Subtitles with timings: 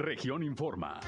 [0.00, 0.98] Región Informa.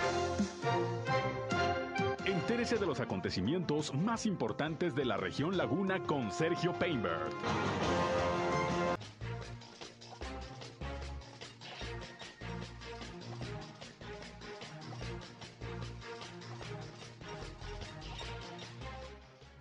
[2.26, 7.30] Entérese de los acontecimientos más importantes de la región Laguna con Sergio Painberg.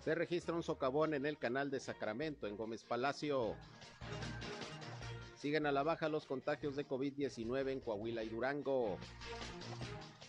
[0.04, 3.56] Se registra un socavón en el canal de Sacramento, en Gómez Palacio.
[5.42, 8.96] Siguen a la baja los contagios de COVID-19 en Coahuila y Durango.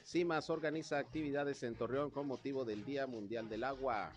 [0.08, 4.12] CIMAS organiza actividades en Torreón con motivo del Día Mundial del Agua.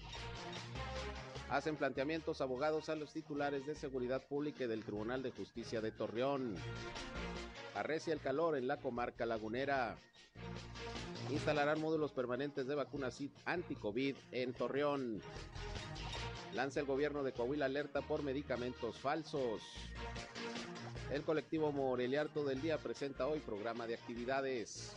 [1.51, 5.92] Hacen planteamientos abogados a los titulares de seguridad pública y del Tribunal de Justicia de
[5.92, 6.54] Torreón.
[7.74, 9.98] Arrecia el calor en la comarca lagunera.
[11.30, 15.20] Instalarán módulos permanentes de vacunas anti-COVID en Torreón.
[16.54, 19.60] Lanza el gobierno de Coahuila alerta por medicamentos falsos.
[21.12, 24.92] El colectivo Moreliar todo el día presenta hoy programa de actividades.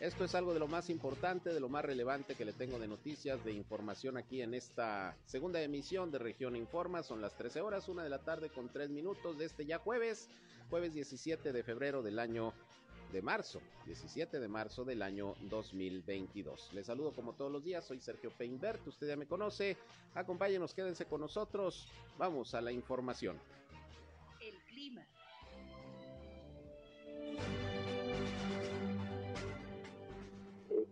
[0.00, 2.88] Esto es algo de lo más importante, de lo más relevante que le tengo de
[2.88, 7.02] noticias, de información aquí en esta segunda emisión de Región Informa.
[7.02, 10.30] Son las 13 horas, una de la tarde con 3 minutos de este ya jueves,
[10.70, 12.54] jueves 17 de febrero del año
[13.12, 16.72] de marzo, 17 de marzo del año 2022.
[16.72, 19.76] Les saludo como todos los días, soy Sergio Peinbert, usted ya me conoce.
[20.14, 21.92] Acompáñenos, quédense con nosotros.
[22.16, 23.38] Vamos a la información.
[24.80, 25.04] Clima.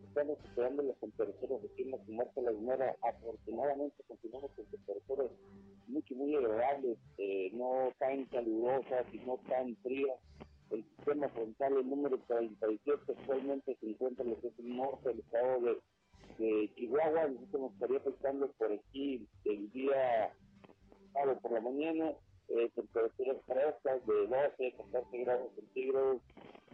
[0.08, 2.96] estamos superando las temperaturas aquí en la comarca lagunera.
[3.00, 5.30] Afortunadamente continuamos con temperaturas
[5.86, 10.18] mucho, muy agradables, eh, no tan calurosas y no tan frías.
[10.70, 16.44] El sistema frontal, el número 37, actualmente se encuentra en el norte del estado de,
[16.44, 17.28] de Chihuahua.
[17.28, 20.34] Nosotros nos estaría afectando por aquí el día
[21.42, 22.12] por la mañana
[22.48, 26.22] eh, temperaturas frescas de 12, 14 grados centígrados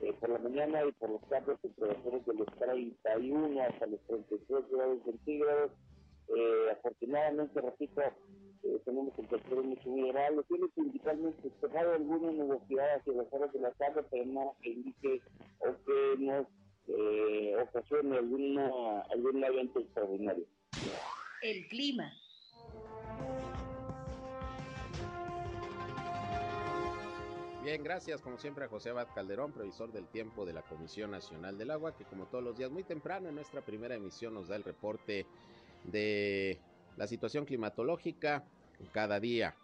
[0.02, 4.70] eh, por la mañana y por los tardes temperaturas de los 31 hasta los 33
[4.70, 5.70] grados centígrados.
[6.28, 8.02] Eh, afortunadamente, repito,
[8.64, 10.46] eh, tenemos temperaturas muy elevadas.
[10.48, 15.20] Tiene principalmente despejado alguna nubosidad hacia las horas de la tarde, pero nada que indique
[15.60, 16.46] o que nos
[16.88, 20.44] eh, ocasione alguna, algún evento extraordinario.
[21.42, 22.10] El clima.
[27.64, 31.56] Bien, gracias como siempre a José Abad Calderón, previsor del tiempo de la Comisión Nacional
[31.56, 34.56] del Agua, que como todos los días, muy temprano en nuestra primera emisión nos da
[34.56, 35.24] el reporte
[35.84, 36.60] de
[36.98, 38.44] la situación climatológica
[38.92, 39.54] cada día.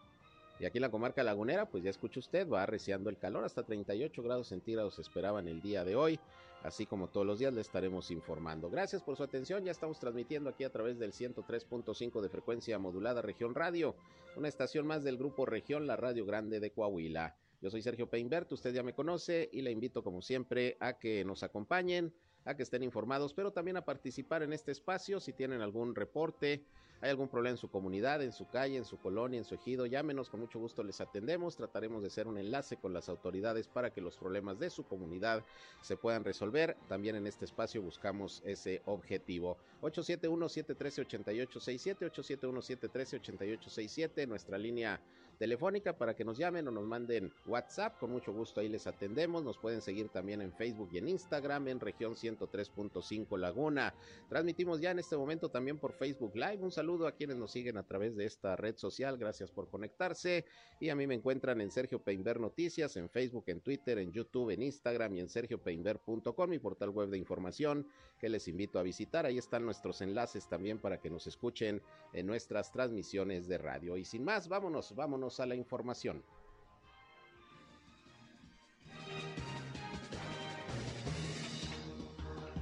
[0.58, 3.64] Y aquí en la comarca lagunera, pues ya escucha usted, va arreciando el calor, hasta
[3.64, 6.18] 38 grados centígrados esperaban el día de hoy,
[6.62, 8.70] así como todos los días le estaremos informando.
[8.70, 13.20] Gracias por su atención, ya estamos transmitiendo aquí a través del 103.5 de frecuencia modulada
[13.20, 13.94] Región Radio,
[14.36, 17.36] una estación más del grupo Región, la Radio Grande de Coahuila.
[17.60, 21.26] Yo soy Sergio Peinbert, usted ya me conoce y le invito como siempre a que
[21.26, 22.14] nos acompañen,
[22.46, 26.64] a que estén informados, pero también a participar en este espacio si tienen algún reporte,
[27.02, 29.86] hay algún problema en su comunidad, en su calle, en su colonia, en su ejido,
[29.86, 33.90] llámenos, con mucho gusto les atendemos, trataremos de ser un enlace con las autoridades para
[33.90, 35.44] que los problemas de su comunidad
[35.82, 36.76] se puedan resolver.
[36.88, 39.56] También en este espacio buscamos ese objetivo.
[39.82, 45.00] 871-713-8867, 871-713-8867, nuestra línea
[45.40, 47.98] telefónica para que nos llamen o nos manden WhatsApp.
[47.98, 49.42] Con mucho gusto ahí les atendemos.
[49.42, 53.94] Nos pueden seguir también en Facebook y en Instagram en región 103.5 Laguna.
[54.28, 56.58] Transmitimos ya en este momento también por Facebook Live.
[56.60, 59.16] Un saludo a quienes nos siguen a través de esta red social.
[59.16, 60.44] Gracias por conectarse.
[60.78, 64.50] Y a mí me encuentran en Sergio Peinber Noticias, en Facebook, en Twitter, en YouTube,
[64.50, 67.86] en Instagram y en sergiopeinber.com, mi portal web de información
[68.18, 69.24] que les invito a visitar.
[69.24, 71.80] Ahí están nuestros enlaces también para que nos escuchen
[72.12, 73.96] en nuestras transmisiones de radio.
[73.96, 76.24] Y sin más, vámonos, vámonos a la información.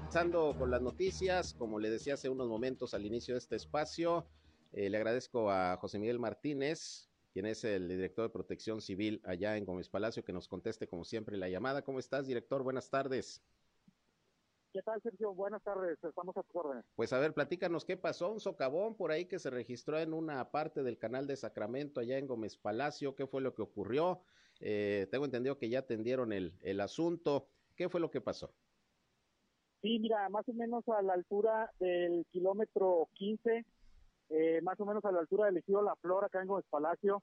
[0.04, 4.26] Pasando con las noticias, como le decía hace unos momentos al inicio de este espacio,
[4.72, 9.56] eh, le agradezco a José Miguel Martínez, quien es el director de Protección Civil allá
[9.56, 11.82] en Gómez Palacio, que nos conteste como siempre la llamada.
[11.82, 12.62] ¿Cómo estás, director?
[12.62, 13.42] Buenas tardes.
[14.78, 15.34] ¿Qué tal, Sergio?
[15.34, 16.84] Buenas tardes, estamos a tu orden.
[16.94, 20.52] Pues a ver, platícanos qué pasó, un socavón por ahí que se registró en una
[20.52, 24.22] parte del canal de Sacramento allá en Gómez Palacio, ¿qué fue lo que ocurrió?
[24.60, 28.54] Eh, tengo entendido que ya atendieron el, el asunto, ¿qué fue lo que pasó?
[29.82, 33.64] Sí, mira, más o menos a la altura del kilómetro 15,
[34.28, 37.20] eh, más o menos a la altura del ejido La Flor, acá en Gómez Palacio,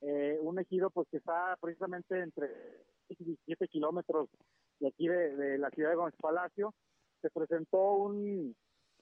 [0.00, 2.48] eh, un ejido pues que está precisamente entre
[3.08, 4.28] 17 kilómetros
[4.80, 6.74] de aquí de, de, la ciudad de Gómez Palacio,
[7.20, 8.54] se presentó un,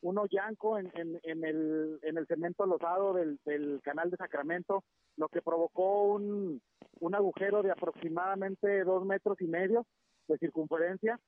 [0.03, 4.85] un hoyanco en, en, en, el, en el cemento losado del, del canal de Sacramento,
[5.17, 6.61] lo que provocó un,
[7.01, 9.87] un agujero de aproximadamente dos metros y medio
[10.29, 11.19] de circunferencia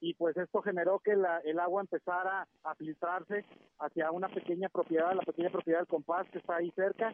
[0.00, 3.44] y pues esto generó que la, el agua empezara a filtrarse
[3.78, 7.12] hacia una pequeña propiedad, la pequeña propiedad del compás que está ahí cerca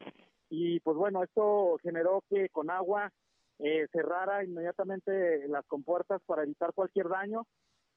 [0.48, 3.12] y pues bueno, esto generó que con agua
[3.58, 7.46] eh, cerrara inmediatamente las compuertas para evitar cualquier daño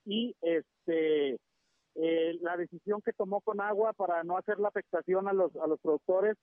[0.05, 1.37] y este
[1.95, 5.67] eh, la decisión que tomó con agua para no hacer la afectación a los a
[5.67, 6.37] los productores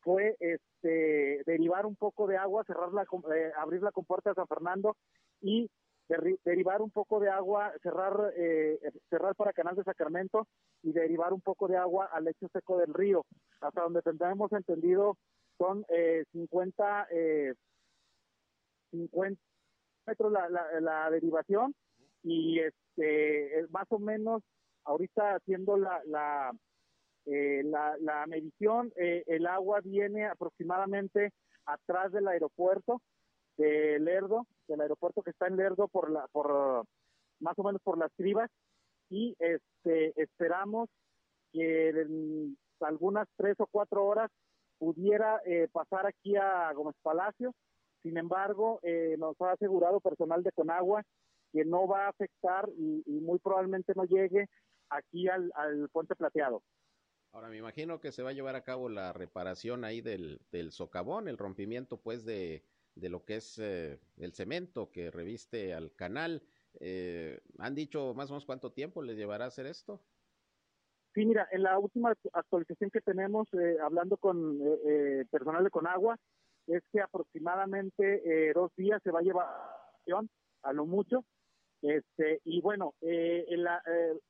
[0.00, 4.46] fue este derivar un poco de agua, cerrar la eh, abrir la compuerta de San
[4.46, 4.96] Fernando
[5.40, 5.68] y
[6.44, 8.78] derivar un poco de agua, cerrar eh,
[9.10, 10.46] cerrar para Canal de Sacramento
[10.82, 13.24] y derivar un poco de agua al lecho seco del río.
[13.60, 15.16] Hasta donde tendremos entendido
[15.58, 17.54] son eh, 50 eh,
[18.92, 19.40] 50
[20.06, 21.74] metros la, la, la derivación
[22.26, 24.42] y este más o menos
[24.84, 26.52] ahorita haciendo la, la
[27.26, 31.32] eh, la, la, medición, eh, el agua viene aproximadamente
[31.64, 33.00] atrás del aeropuerto
[33.56, 36.84] de Lerdo, del aeropuerto que está en Lerdo por la, por
[37.40, 38.50] más o menos por las cribas
[39.08, 40.88] y este esperamos
[41.52, 44.30] que en algunas tres o cuatro horas
[44.78, 47.52] pudiera eh, pasar aquí a Gómez Palacio.
[48.02, 51.02] Sin embargo, eh, nos ha asegurado personal de Conagua
[51.56, 54.48] que no va a afectar y, y muy probablemente no llegue
[54.90, 56.62] aquí al, al puente plateado.
[57.32, 60.70] Ahora me imagino que se va a llevar a cabo la reparación ahí del, del
[60.70, 62.62] socavón, el rompimiento pues de,
[62.94, 66.42] de lo que es eh, el cemento que reviste al canal.
[66.80, 70.02] Eh, ¿Han dicho más o menos cuánto tiempo les llevará a hacer esto?
[71.14, 75.70] Sí, mira, en la última actualización que tenemos, eh, hablando con eh, eh, personal de
[75.70, 76.18] Conagua,
[76.66, 79.46] es que aproximadamente dos días se va a llevar
[80.62, 81.24] a lo mucho.
[81.86, 83.80] Este, y bueno, la,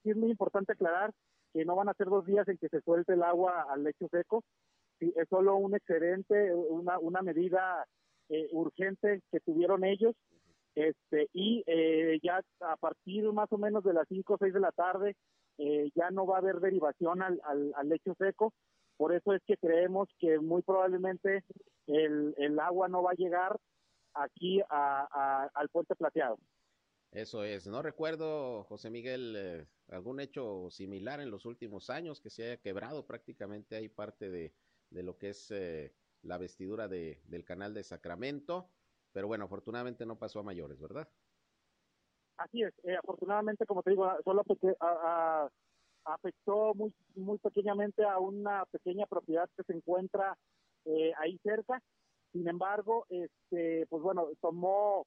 [0.02, 1.10] sí es muy importante aclarar
[1.56, 4.08] que no van a ser dos días en que se suelte el agua al lecho
[4.10, 4.42] seco,
[4.98, 7.86] sí, es solo un excedente, una, una medida
[8.28, 10.14] eh, urgente que tuvieron ellos,
[10.74, 14.60] este, y eh, ya a partir más o menos de las 5 o 6 de
[14.60, 15.16] la tarde
[15.56, 17.40] eh, ya no va a haber derivación al,
[17.84, 18.52] lecho seco,
[18.98, 21.42] por eso es que creemos que muy probablemente
[21.86, 23.56] el, el agua no va a llegar
[24.12, 26.36] aquí a, al puente plateado.
[27.16, 32.28] Eso es, no recuerdo, José Miguel, eh, algún hecho similar en los últimos años que
[32.28, 34.52] se haya quebrado prácticamente ahí parte de,
[34.90, 38.68] de lo que es eh, la vestidura de, del canal de Sacramento,
[39.14, 41.08] pero bueno, afortunadamente no pasó a mayores, ¿verdad?
[42.36, 45.48] Así es, eh, afortunadamente, como te digo, solo porque, a,
[46.04, 50.36] a, afectó muy, muy pequeñamente a una pequeña propiedad que se encuentra
[50.84, 51.82] eh, ahí cerca.
[52.32, 55.06] Sin embargo, este, pues bueno, tomó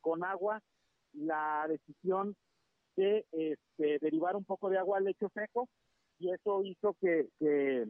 [0.00, 0.60] con agua
[1.12, 2.36] la decisión
[2.96, 5.68] de este, derivar un poco de agua al lecho seco
[6.18, 7.86] y eso hizo que, que,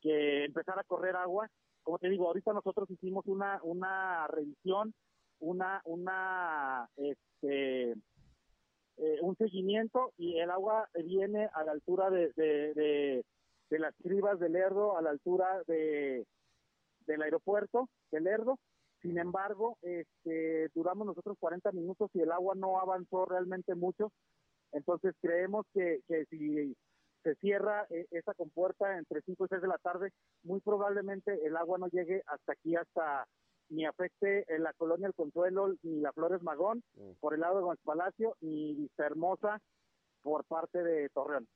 [0.00, 1.48] que empezara a correr agua.
[1.82, 4.94] Como te digo, ahorita nosotros hicimos una, una revisión,
[5.40, 12.74] una, una, este, eh, un seguimiento y el agua viene a la altura de, de,
[12.74, 13.24] de,
[13.68, 16.24] de las cribas del Lerdo, a la altura de,
[17.06, 18.58] del aeropuerto del Lerdo.
[19.02, 24.12] Sin embargo, este, duramos nosotros 40 minutos y el agua no avanzó realmente mucho.
[24.70, 26.74] Entonces creemos que, que si
[27.22, 30.10] se cierra eh, esa compuerta entre 5 y 6 de la tarde,
[30.44, 33.26] muy probablemente el agua no llegue hasta aquí, hasta
[33.68, 37.12] ni afecte en la colonia El Consuelo, ni la Flores Magón, mm.
[37.20, 39.58] por el lado de Gómez Palacio, ni Vista Hermosa
[40.22, 41.48] por parte de Torreón.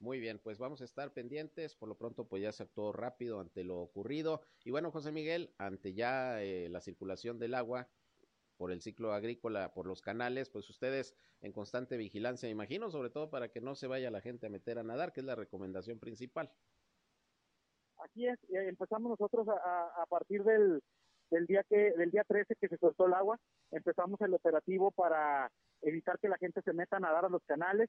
[0.00, 1.74] Muy bien, pues vamos a estar pendientes.
[1.74, 4.40] Por lo pronto, pues ya se actuó rápido ante lo ocurrido.
[4.64, 7.86] Y bueno, José Miguel, ante ya eh, la circulación del agua
[8.56, 13.30] por el ciclo agrícola, por los canales, pues ustedes en constante vigilancia, imagino, sobre todo
[13.30, 15.98] para que no se vaya la gente a meter a nadar, que es la recomendación
[15.98, 16.50] principal.
[17.98, 20.82] Así es, empezamos nosotros a, a partir del,
[21.30, 23.38] del día que del día 13 que se soltó el agua,
[23.70, 25.50] empezamos el operativo para
[25.82, 27.88] evitar que la gente se meta a nadar a los canales.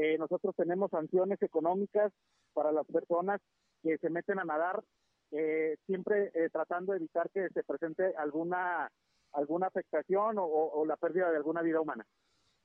[0.00, 2.12] Eh, nosotros tenemos sanciones económicas
[2.52, 3.40] para las personas
[3.82, 4.84] que se meten a nadar,
[5.32, 8.88] eh, siempre eh, tratando de evitar que se presente alguna
[9.32, 12.06] alguna afectación o, o, la pérdida de alguna vida humana.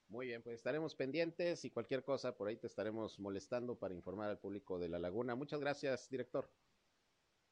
[0.08, 4.30] Muy bien, pues estaremos pendientes y cualquier cosa por ahí te estaremos molestando para informar
[4.30, 5.36] al público de La Laguna.
[5.36, 6.48] Muchas gracias, director.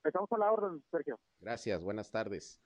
[0.04, 1.20] Estamos a la orden, Sergio.
[1.40, 2.62] Gracias, buenas tardes.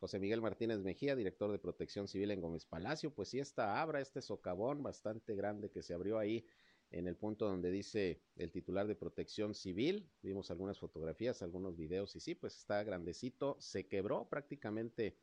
[0.00, 4.00] José Miguel Martínez Mejía, director de Protección Civil en Gómez Palacio, pues sí, esta abra,
[4.00, 6.44] este socavón bastante grande que se abrió ahí
[6.90, 10.10] en el punto donde dice el titular de Protección Civil.
[10.22, 13.56] Vimos algunas fotografías, algunos videos y sí, pues está grandecito.
[13.60, 15.16] Se quebró prácticamente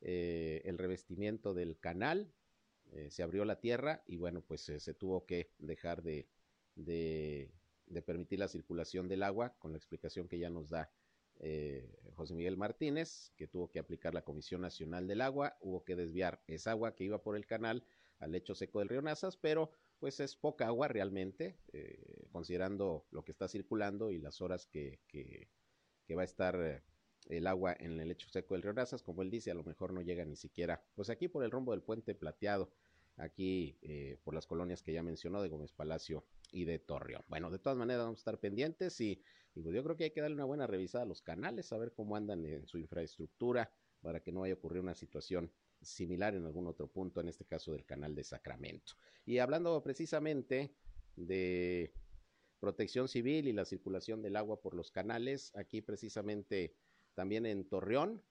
[0.00, 2.32] eh, el revestimiento del canal,
[2.90, 6.26] eh, se abrió la tierra y bueno, pues eh, se tuvo que dejar de,
[6.74, 7.52] de,
[7.86, 10.90] de permitir la circulación del agua con la explicación que ya nos da
[11.42, 15.96] eh, José Miguel Martínez, que tuvo que aplicar la Comisión Nacional del Agua, hubo que
[15.96, 17.84] desviar esa agua que iba por el canal
[18.20, 23.24] al lecho seco del río Nazas, pero pues es poca agua realmente, eh, considerando lo
[23.24, 25.48] que está circulando y las horas que, que,
[26.06, 26.82] que va a estar eh,
[27.28, 29.92] el agua en el lecho seco del río Nazas, como él dice, a lo mejor
[29.92, 32.72] no llega ni siquiera, pues aquí por el rumbo del puente plateado,
[33.16, 37.24] aquí eh, por las colonias que ya mencionó de Gómez Palacio y de Torreón.
[37.28, 39.22] Bueno, de todas maneras vamos a estar pendientes y,
[39.54, 41.92] y pues yo creo que hay que darle una buena revisada a los canales, saber
[41.92, 46.46] cómo andan en su infraestructura para que no vaya a ocurrir una situación similar en
[46.46, 48.92] algún otro punto, en este caso del canal de Sacramento.
[49.24, 50.74] Y hablando precisamente
[51.16, 51.92] de
[52.60, 56.76] protección civil y la circulación del agua por los canales, aquí precisamente
[57.14, 58.22] también en Torreón,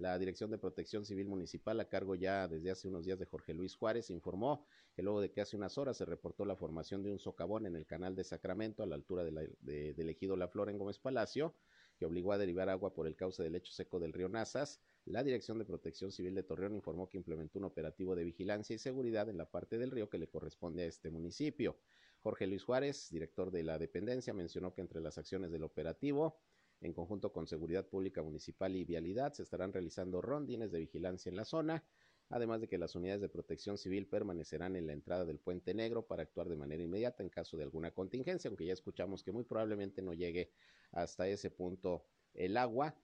[0.00, 3.52] la Dirección de Protección Civil Municipal, a cargo ya desde hace unos días de Jorge
[3.52, 7.12] Luis Juárez, informó que luego de que hace unas horas se reportó la formación de
[7.12, 9.30] un socavón en el canal de Sacramento a la altura de
[9.60, 11.54] del ejido La Flor en Gómez Palacio,
[11.98, 15.22] que obligó a derivar agua por el cauce del lecho seco del río Nazas, la
[15.22, 19.28] Dirección de Protección Civil de Torreón informó que implementó un operativo de vigilancia y seguridad
[19.28, 21.76] en la parte del río que le corresponde a este municipio.
[22.22, 26.38] Jorge Luis Juárez, director de la dependencia, mencionó que entre las acciones del operativo,
[26.80, 31.36] en conjunto con Seguridad Pública Municipal y Vialidad, se estarán realizando rondines de vigilancia en
[31.36, 31.84] la zona,
[32.28, 36.06] además de que las unidades de protección civil permanecerán en la entrada del Puente Negro
[36.06, 39.44] para actuar de manera inmediata en caso de alguna contingencia, aunque ya escuchamos que muy
[39.44, 40.50] probablemente no llegue
[40.92, 42.94] hasta ese punto el agua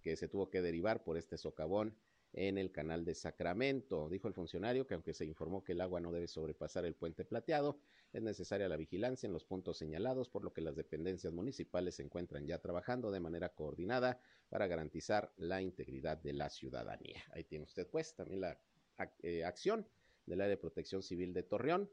[0.00, 1.94] que se tuvo que derivar por este socavón
[2.32, 4.08] en el canal de Sacramento.
[4.08, 7.24] Dijo el funcionario que aunque se informó que el agua no debe sobrepasar el puente
[7.24, 7.80] plateado,
[8.12, 12.02] es necesaria la vigilancia en los puntos señalados, por lo que las dependencias municipales se
[12.02, 17.22] encuentran ya trabajando de manera coordinada para garantizar la integridad de la ciudadanía.
[17.32, 18.60] Ahí tiene usted pues también la
[19.22, 19.86] eh, acción
[20.26, 21.90] del área de protección civil de Torreón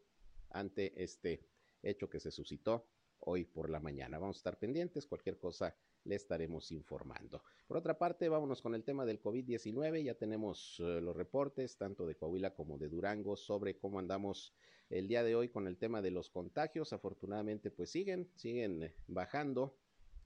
[0.49, 1.45] ante este
[1.83, 2.87] hecho que se suscitó
[3.19, 4.19] hoy por la mañana.
[4.19, 5.75] Vamos a estar pendientes, cualquier cosa
[6.07, 7.43] le estaremos informando.
[7.67, 10.03] Por otra parte, vámonos con el tema del COVID-19.
[10.03, 14.53] Ya tenemos uh, los reportes tanto de Coahuila como de Durango sobre cómo andamos
[14.89, 16.93] el día de hoy con el tema de los contagios.
[16.93, 19.77] Afortunadamente, pues siguen, siguen bajando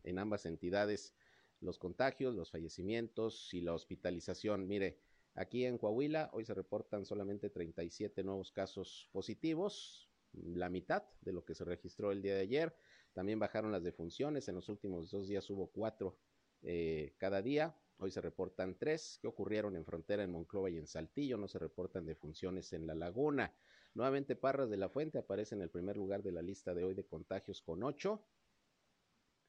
[0.03, 1.15] en ambas entidades
[1.61, 4.67] los contagios, los fallecimientos y la hospitalización.
[4.67, 4.99] Mire,
[5.33, 11.43] aquí en Coahuila hoy se reportan solamente 37 nuevos casos positivos, la mitad de lo
[11.43, 12.75] que se registró el día de ayer.
[13.13, 14.47] También bajaron las defunciones.
[14.47, 16.17] En los últimos dos días hubo cuatro
[16.61, 17.75] eh, cada día.
[17.97, 21.37] Hoy se reportan tres que ocurrieron en frontera en Monclova y en Saltillo.
[21.37, 23.55] No se reportan defunciones en La Laguna.
[23.93, 26.93] Nuevamente Parras de la Fuente aparece en el primer lugar de la lista de hoy
[26.93, 28.25] de contagios con ocho.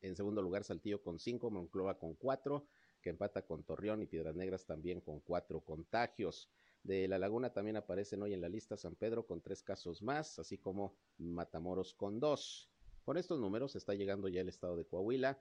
[0.00, 2.66] En segundo lugar Saltillo con cinco, Monclova con cuatro,
[3.00, 6.50] que empata con Torreón y Piedras Negras también con cuatro contagios.
[6.82, 10.40] De La Laguna también aparecen hoy en la lista San Pedro con tres casos más,
[10.40, 12.71] así como Matamoros con dos.
[13.04, 15.38] Con estos números está llegando ya el estado de Coahuila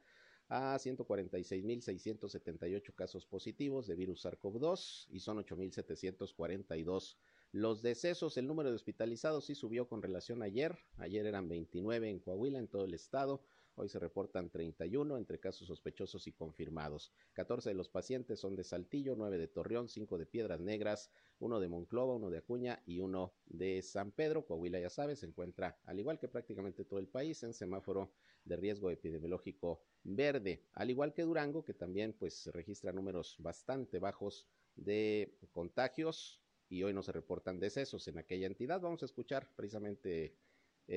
[0.50, 7.16] a 146.678 casos positivos de virus SARS-CoV-2 y son 8.742
[7.52, 8.38] los decesos.
[8.38, 10.78] El número de hospitalizados sí subió con relación a ayer.
[10.98, 13.42] Ayer eran 29 en Coahuila, en todo el estado.
[13.76, 17.14] Hoy se reportan 31 entre casos sospechosos y confirmados.
[17.34, 21.60] 14 de los pacientes son de Saltillo, 9 de Torreón, 5 de Piedras Negras, 1
[21.60, 24.46] de Monclova, 1 de Acuña y 1 de San Pedro.
[24.46, 28.12] Coahuila, ya sabes, se encuentra, al igual que prácticamente todo el país, en semáforo
[28.46, 30.64] de riesgo epidemiológico verde.
[30.74, 36.94] Al igual que Durango, que también pues registra números bastante bajos de contagios y hoy
[36.94, 38.82] no se reportan decesos en aquella entidad.
[38.82, 40.36] Vamos a escuchar precisamente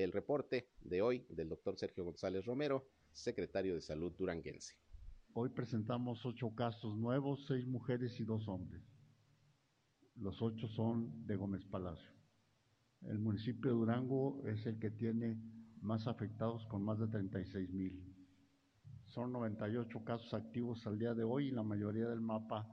[0.02, 4.74] el reporte de hoy del doctor Sergio González Romero, secretario de Salud duranguense.
[5.34, 8.82] Hoy presentamos ocho casos nuevos, seis mujeres y dos hombres.
[10.16, 12.10] Los ocho son de Gómez Palacio.
[13.02, 15.40] El municipio de Durango es el que tiene
[15.80, 18.16] más afectados con más de 36 mil.
[19.04, 22.68] Son 98 casos activos al día de hoy y la mayoría del mapa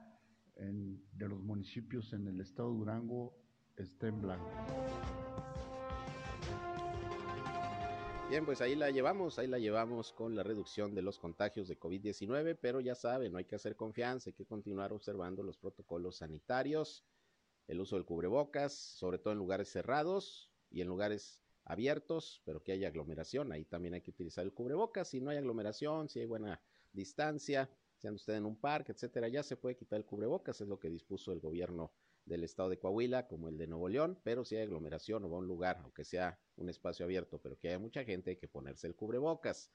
[0.55, 3.35] de los municipios en el estado de Durango
[3.75, 4.49] está en blanco.
[8.31, 11.77] Bien, pues ahí la llevamos, ahí la llevamos con la reducción de los contagios de
[11.77, 16.15] COVID-19, pero ya saben, no hay que hacer confianza, hay que continuar observando los protocolos
[16.19, 17.03] sanitarios,
[17.67, 22.71] el uso del cubrebocas, sobre todo en lugares cerrados y en lugares abiertos, pero que
[22.71, 26.25] haya aglomeración, ahí también hay que utilizar el cubrebocas, si no hay aglomeración, si hay
[26.25, 26.61] buena
[26.93, 30.69] distancia, si anda usted en un parque, etcétera, ya se puede quitar el cubrebocas, es
[30.69, 31.91] lo que dispuso el gobierno
[32.25, 35.37] del estado de Coahuila como el de Nuevo León, pero si hay aglomeración o va
[35.37, 38.47] a un lugar, aunque sea un espacio abierto, pero que haya mucha gente, hay que
[38.47, 39.71] ponerse el cubrebocas.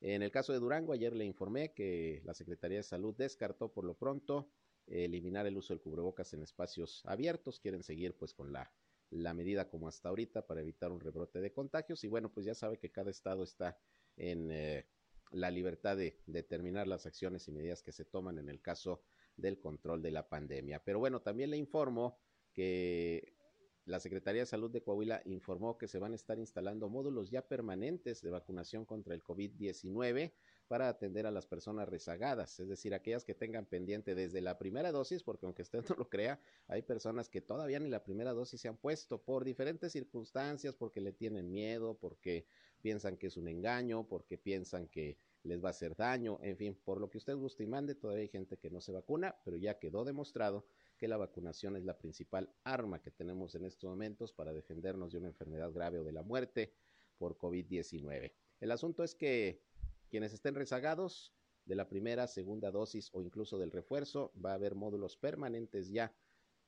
[0.00, 3.84] En el caso de Durango, ayer le informé que la Secretaría de Salud descartó por
[3.84, 4.50] lo pronto
[4.86, 8.72] eliminar el uso del cubrebocas en espacios abiertos, quieren seguir pues con la,
[9.10, 12.54] la medida como hasta ahorita para evitar un rebrote de contagios y bueno, pues ya
[12.54, 13.78] sabe que cada estado está
[14.16, 14.86] en eh,
[15.30, 19.02] la libertad de determinar las acciones y medidas que se toman en el caso
[19.38, 20.82] del control de la pandemia.
[20.84, 22.18] Pero bueno, también le informo
[22.52, 23.32] que
[23.88, 27.48] la Secretaría de Salud de Coahuila informó que se van a estar instalando módulos ya
[27.48, 30.32] permanentes de vacunación contra el COVID-19
[30.68, 34.92] para atender a las personas rezagadas, es decir, aquellas que tengan pendiente desde la primera
[34.92, 38.60] dosis, porque aunque usted no lo crea, hay personas que todavía ni la primera dosis
[38.60, 42.46] se han puesto por diferentes circunstancias, porque le tienen miedo, porque
[42.82, 46.74] piensan que es un engaño, porque piensan que les va a hacer daño, en fin,
[46.74, 49.56] por lo que usted guste y mande, todavía hay gente que no se vacuna, pero
[49.56, 50.66] ya quedó demostrado
[50.96, 55.18] que la vacunación es la principal arma que tenemos en estos momentos para defendernos de
[55.18, 56.74] una enfermedad grave o de la muerte
[57.16, 58.32] por COVID-19.
[58.60, 59.62] El asunto es que
[60.08, 61.32] quienes estén rezagados
[61.64, 66.12] de la primera, segunda dosis o incluso del refuerzo, va a haber módulos permanentes ya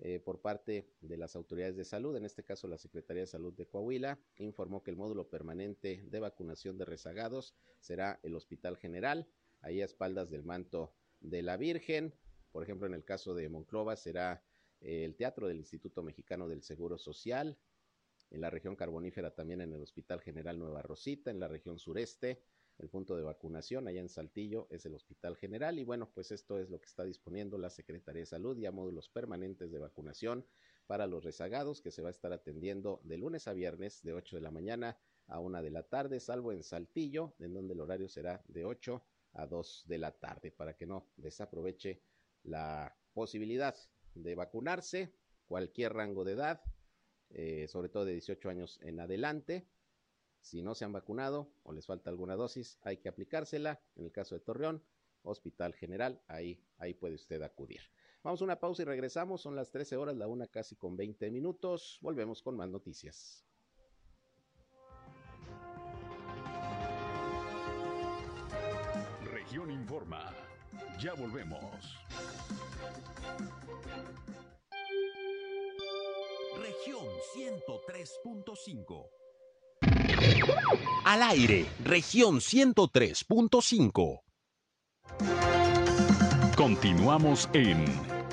[0.00, 3.52] eh, por parte de las autoridades de salud, en este caso la Secretaría de Salud
[3.52, 9.28] de Coahuila, informó que el módulo permanente de vacunación de rezagados será el Hospital General,
[9.61, 12.14] ahí a espaldas del manto de la Virgen,
[12.50, 14.42] por ejemplo, en el caso de Monclova será
[14.80, 17.59] eh, el Teatro del Instituto Mexicano del Seguro Social,
[18.30, 22.42] en la región carbonífera también en el Hospital General Nueva Rosita, en la región sureste,
[22.81, 26.59] el punto de vacunación allá en Saltillo es el Hospital General y bueno, pues esto
[26.59, 30.47] es lo que está disponiendo la Secretaría de Salud, ya módulos permanentes de vacunación
[30.87, 34.37] para los rezagados que se va a estar atendiendo de lunes a viernes de 8
[34.37, 38.09] de la mañana a 1 de la tarde, salvo en Saltillo, en donde el horario
[38.09, 42.03] será de 8 a 2 de la tarde, para que no desaproveche
[42.43, 43.77] la posibilidad
[44.15, 45.15] de vacunarse,
[45.47, 46.63] cualquier rango de edad,
[47.29, 49.69] eh, sobre todo de 18 años en adelante.
[50.41, 53.81] Si no se han vacunado o les falta alguna dosis, hay que aplicársela.
[53.97, 54.83] En el caso de Torreón,
[55.23, 57.81] Hospital General, ahí, ahí puede usted acudir.
[58.23, 59.41] Vamos a una pausa y regresamos.
[59.41, 61.99] Son las 13 horas, la una casi con 20 minutos.
[62.03, 63.47] Volvemos con más noticias.
[69.25, 70.35] Región Informa.
[70.99, 71.97] Ya volvemos.
[76.61, 79.11] Región 103.5.
[81.04, 84.21] Al aire, región 103.5.
[86.56, 87.84] Continuamos en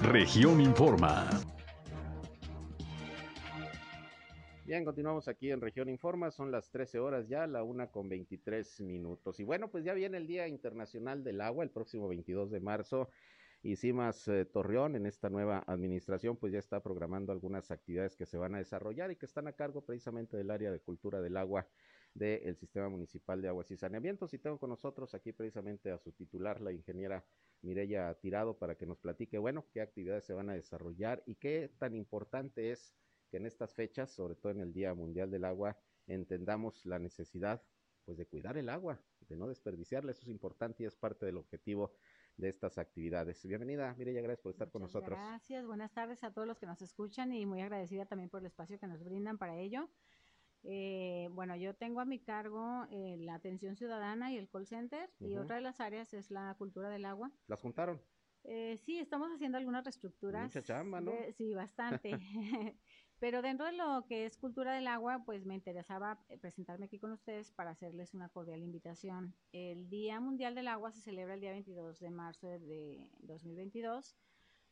[0.02, 1.30] región Informa.
[4.68, 8.82] Bien, continuamos aquí en Región Informa, son las 13 horas ya, la una con 23
[8.82, 9.40] minutos.
[9.40, 13.10] Y bueno, pues ya viene el Día Internacional del Agua, el próximo 22 de marzo.
[13.64, 18.26] Y CIMAS eh, Torreón, en esta nueva administración, pues ya está programando algunas actividades que
[18.26, 21.38] se van a desarrollar y que están a cargo precisamente del área de cultura del
[21.38, 21.66] agua
[22.18, 24.34] del Sistema Municipal de Aguas y Saneamientos.
[24.34, 27.24] Y tengo con nosotros aquí precisamente a su titular, la ingeniera
[27.62, 31.72] Mireya Tirado, para que nos platique, bueno, qué actividades se van a desarrollar y qué
[31.78, 32.94] tan importante es
[33.30, 35.78] que en estas fechas, sobre todo en el Día Mundial del Agua,
[36.08, 37.62] entendamos la necesidad
[38.06, 41.36] pues de cuidar el agua, de no desperdiciarla, eso es importante y es parte del
[41.36, 41.92] objetivo
[42.38, 43.46] de estas actividades.
[43.46, 45.20] Bienvenida, Mireya, gracias por estar con nosotros.
[45.20, 48.46] Gracias, buenas tardes a todos los que nos escuchan y muy agradecida también por el
[48.46, 49.90] espacio que nos brindan para ello.
[50.64, 55.10] Eh, bueno, yo tengo a mi cargo eh, la atención ciudadana y el call center
[55.20, 57.32] y otra de las áreas es la cultura del agua.
[57.48, 58.02] ¿Las juntaron?
[58.44, 60.44] Eh, sí, estamos haciendo algunas reestructuras.
[60.44, 61.12] Mucha chamba, ¿no?
[61.36, 62.12] sí, bastante.
[63.20, 67.00] Pero dentro de lo que es cultura del agua, pues me interesaba eh, presentarme aquí
[67.00, 69.34] con ustedes para hacerles una cordial invitación.
[69.52, 74.16] El Día Mundial del Agua se celebra el día 22 de marzo de 2022,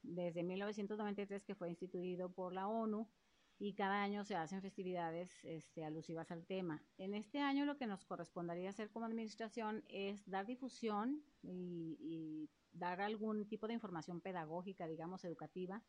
[0.03, 3.09] desde 1993 que fue instituido por la ONU
[3.57, 6.83] y cada año se hacen festividades este, alusivas al tema.
[6.97, 12.49] En este año lo que nos correspondería hacer como administración es dar difusión y, y
[12.73, 15.81] dar algún tipo de información pedagógica, digamos, educativa,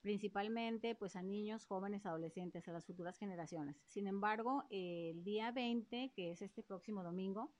[0.00, 3.82] principalmente pues a niños, jóvenes, adolescentes, a las futuras generaciones.
[3.88, 7.52] Sin embargo, el día 20, que es este próximo domingo,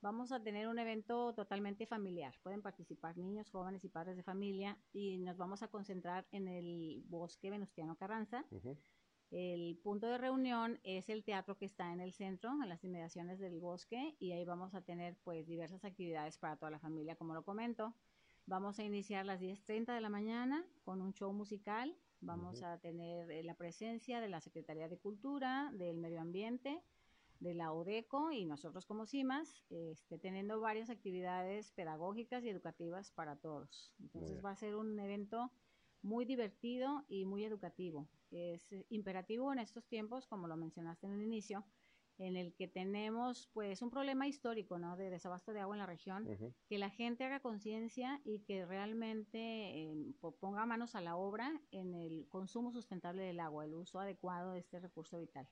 [0.00, 2.34] vamos a tener un evento totalmente familiar.
[2.42, 7.02] Pueden participar niños, jóvenes y padres de familia y nos vamos a concentrar en el
[7.08, 8.44] bosque Venustiano Carranza.
[9.30, 13.38] El punto de reunión es el teatro que está en el centro, en las inmediaciones
[13.38, 17.34] del bosque, y ahí vamos a tener pues diversas actividades para toda la familia, como
[17.34, 17.94] lo comento.
[18.46, 21.94] Vamos a iniciar a las 10.30 de la mañana con un show musical.
[22.22, 26.82] Vamos a tener eh, la presencia de la Secretaría de Cultura, del Medio Ambiente,
[27.40, 33.36] de la UDECO y nosotros como CIMAS, este, teniendo varias actividades pedagógicas y educativas para
[33.36, 33.92] todos.
[34.00, 35.52] Entonces va a ser un evento
[36.02, 38.08] muy divertido y muy educativo.
[38.30, 41.64] Es eh, imperativo en estos tiempos, como lo mencionaste en el inicio,
[42.18, 44.96] en el que tenemos pues un problema histórico, ¿no?
[44.96, 46.26] De desabasto de agua en la región,
[46.66, 49.94] que la gente haga conciencia y que realmente eh,
[50.40, 54.60] ponga manos a la obra en el consumo sustentable del agua, el uso adecuado de
[54.60, 55.48] este recurso vital.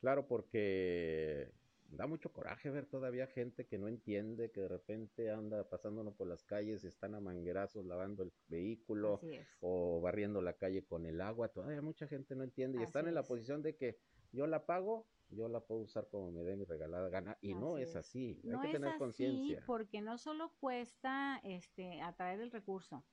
[0.00, 1.52] Claro, porque
[1.90, 6.28] da mucho coraje ver todavía gente que no entiende, que de repente anda pasándonos por
[6.28, 9.20] las calles, están a manguerazos lavando el vehículo
[9.60, 13.14] o barriendo la calle con el agua, todavía mucha gente no entiende y están en
[13.14, 13.26] la es.
[13.26, 13.98] posición de que
[14.32, 17.76] yo la pago, yo la puedo usar como me dé mi regalada gana y no
[17.76, 17.96] Así es es.
[17.96, 19.66] así, No hay que es tener conciencia.
[19.66, 23.04] porque no solo cuesta este atraer el recurso,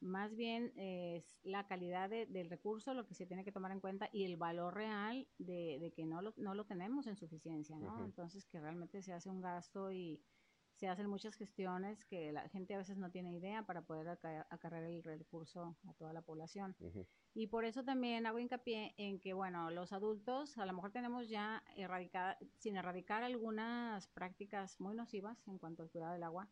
[0.00, 3.80] más bien es la calidad de- del recurso lo que se tiene que tomar en
[3.80, 7.76] cuenta y el valor real de, de que no lo, no lo tenemos en suficiencia.
[8.04, 10.22] Entonces que realmente se hace un gasto y
[10.74, 14.46] se hacen muchas gestiones que la gente a veces no tiene idea para poder aca-
[14.50, 16.76] acarrear el recurso a toda la población.
[17.34, 21.28] Y por eso también hago hincapié en que, bueno, los adultos a lo mejor tenemos
[21.28, 26.48] ya erradicada, sin erradicar algunas prácticas muy nocivas en cuanto al cuidado del agua.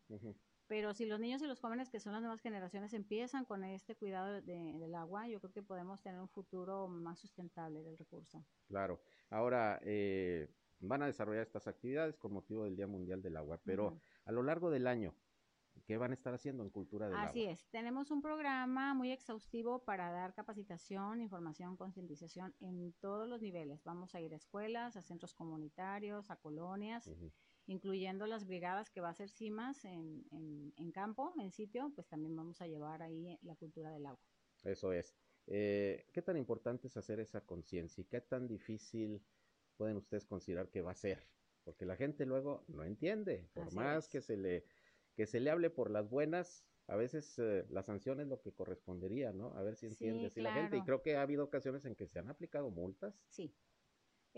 [0.67, 3.95] Pero si los niños y los jóvenes, que son las nuevas generaciones, empiezan con este
[3.95, 8.45] cuidado de- del agua, yo creo que podemos tener un futuro más sustentable del recurso.
[8.67, 9.01] Claro.
[9.29, 10.49] Ahora, eh,
[10.79, 14.43] van a desarrollar estas actividades con motivo del Día Mundial del Agua, pero a lo
[14.43, 15.15] largo del año,
[15.85, 17.53] ¿qué van a estar haciendo en Cultura del Así Agua?
[17.53, 23.83] es, tenemos un programa muy exhaustivo para dar capacitación, información, concientización en todos los niveles.
[23.83, 27.07] Vamos a ir a escuelas, a centros comunitarios, a colonias.
[27.67, 32.07] Incluyendo las brigadas que va a hacer CIMAS en, en, en campo, en sitio, pues
[32.07, 34.21] también vamos a llevar ahí la cultura del agua.
[34.63, 35.15] Eso es.
[35.45, 39.25] Eh, ¿Qué tan importante es hacer esa conciencia y qué tan difícil
[39.75, 41.29] pueden ustedes considerar que va a ser?
[41.63, 44.09] Porque la gente luego no entiende, por Así más es.
[44.09, 44.65] que se le
[45.15, 48.53] que se le hable por las buenas, a veces eh, la sanción es lo que
[48.53, 49.55] correspondería, ¿no?
[49.55, 51.95] A ver si Sí, entiende si la gente y creo que ha habido ocasiones en
[51.95, 53.23] que se han aplicado multas.
[53.29, 53.57] Sí.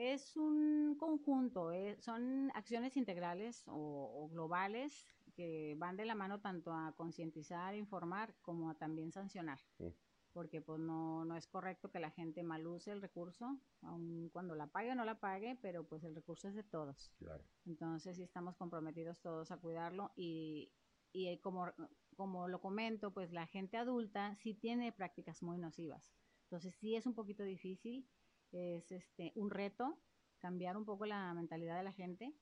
[0.01, 6.39] Es un conjunto, eh, son acciones integrales o, o globales que van de la mano
[6.39, 9.59] tanto a concientizar, informar, como a también sancionar.
[9.77, 9.93] Sí.
[10.31, 14.67] Porque pues no, no es correcto que la gente maluse el recurso, aun cuando la
[14.67, 17.11] pague o no la pague, pero pues el recurso es de todos.
[17.17, 17.43] Claro.
[17.65, 20.71] Entonces sí estamos comprometidos todos a cuidarlo y,
[21.11, 21.73] y eh, como,
[22.15, 26.09] como lo comento, pues la gente adulta sí tiene prácticas muy nocivas.
[26.43, 28.07] Entonces sí es un poquito difícil,
[28.51, 29.97] es este un reto
[30.39, 32.33] cambiar un poco la mentalidad de la gente,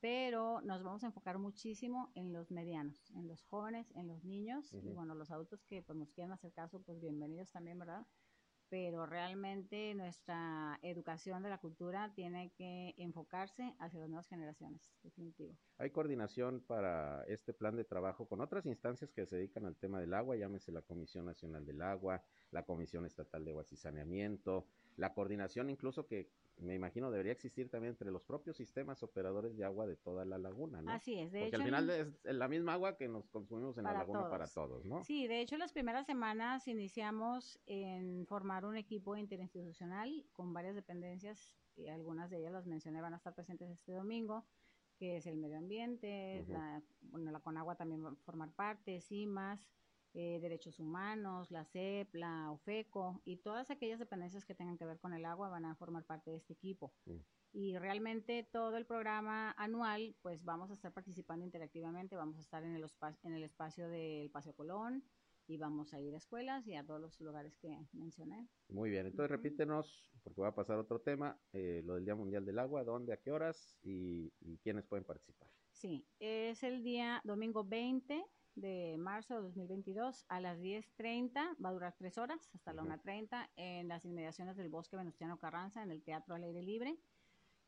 [0.00, 4.72] pero nos vamos a enfocar muchísimo en los medianos, en los jóvenes, en los niños
[4.72, 8.06] y bueno, los adultos que pues, nos quieran hacer caso, pues bienvenidos también, ¿verdad?
[8.74, 15.56] pero realmente nuestra educación de la cultura tiene que enfocarse hacia las nuevas generaciones, definitivo.
[15.78, 20.00] Hay coordinación para este plan de trabajo con otras instancias que se dedican al tema
[20.00, 24.66] del agua, llámese la Comisión Nacional del Agua, la Comisión Estatal de Aguas y Saneamiento,
[24.96, 26.28] la coordinación incluso que
[26.58, 30.38] me imagino debería existir también entre los propios sistemas operadores de agua de toda la
[30.38, 30.92] laguna, ¿no?
[30.92, 31.56] Así es, de Porque hecho.
[31.56, 34.84] al final es la misma agua que nos consumimos en la laguna para todos.
[34.84, 35.02] ¿no?
[35.02, 41.56] Sí, de hecho las primeras semanas iniciamos en formar un equipo interinstitucional con varias dependencias,
[41.76, 44.44] y algunas de ellas las mencioné, van a estar presentes este domingo,
[44.96, 49.66] que es el medio ambiente, la, bueno, la Conagua también va a formar parte, CIMAS,
[50.14, 55.00] eh, Derechos Humanos, la CEP, la OFECO y todas aquellas dependencias que tengan que ver
[55.00, 56.94] con el agua van a formar parte de este equipo.
[57.04, 57.18] Mm.
[57.52, 62.64] Y realmente todo el programa anual, pues vamos a estar participando interactivamente, vamos a estar
[62.64, 62.84] en el,
[63.22, 65.04] en el espacio del Paseo Colón
[65.46, 68.48] y vamos a ir a escuelas y a todos los lugares que mencioné.
[68.68, 69.42] Muy bien, entonces Ujú.
[69.42, 73.12] repítenos, porque va a pasar otro tema, eh, lo del Día Mundial del Agua, dónde,
[73.12, 75.48] a qué horas y, y quiénes pueden participar.
[75.72, 78.24] Sí, es el día domingo 20
[78.54, 82.92] de marzo de 2022 a las 10.30, va a durar tres horas hasta la Ujú.
[82.92, 86.96] 1.30 en las inmediaciones del Bosque Venustiano Carranza, en el Teatro al Aire Libre.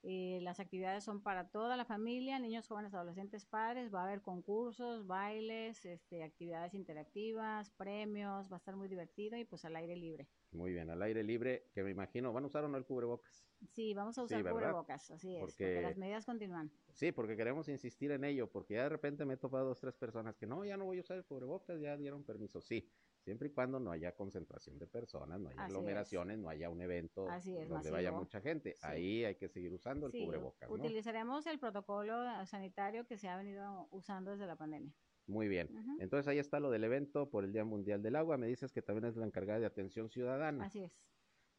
[0.02, 3.92] Eh, las actividades son para toda la familia, niños, jóvenes, adolescentes, padres.
[3.92, 8.50] Va a haber concursos, bailes, este, actividades interactivas, premios.
[8.50, 10.28] Va a estar muy divertido y pues al aire libre.
[10.56, 13.46] Muy bien, al aire libre, que me imagino, ¿van a usar o no el cubrebocas?
[13.72, 14.58] Sí, vamos a Sí, usar ¿verdad?
[14.58, 15.64] cubrebocas, así es, porque...
[15.64, 16.70] Porque- las medidas continúan.
[16.92, 19.94] Sí, porque queremos insistir en ello, porque ya de repente me he topado dos, tres
[19.94, 22.62] personas que no, ya no voy a usar el cubrebocas, ya dieron permiso.
[22.62, 22.90] Sí,
[23.22, 25.76] siempre y cuando no haya concentración de personas, no haya Así es.
[25.76, 28.72] aglomeraciones, no haya un evento Así es, donde vaya mucha gente.
[28.76, 28.80] Sí.
[28.82, 30.74] Ahí hay que seguir usando el Sí, cubrebocas, ¿no?
[30.74, 34.94] utilizaremos el protocolo sanitario que se ha venido usando desde la pandemia.
[35.26, 35.68] Muy bien.
[35.98, 38.36] Entonces ahí está lo del evento por el Día Mundial del Agua.
[38.38, 40.64] Me dices que también es la encargada de atención ciudadana.
[40.64, 40.92] Así es.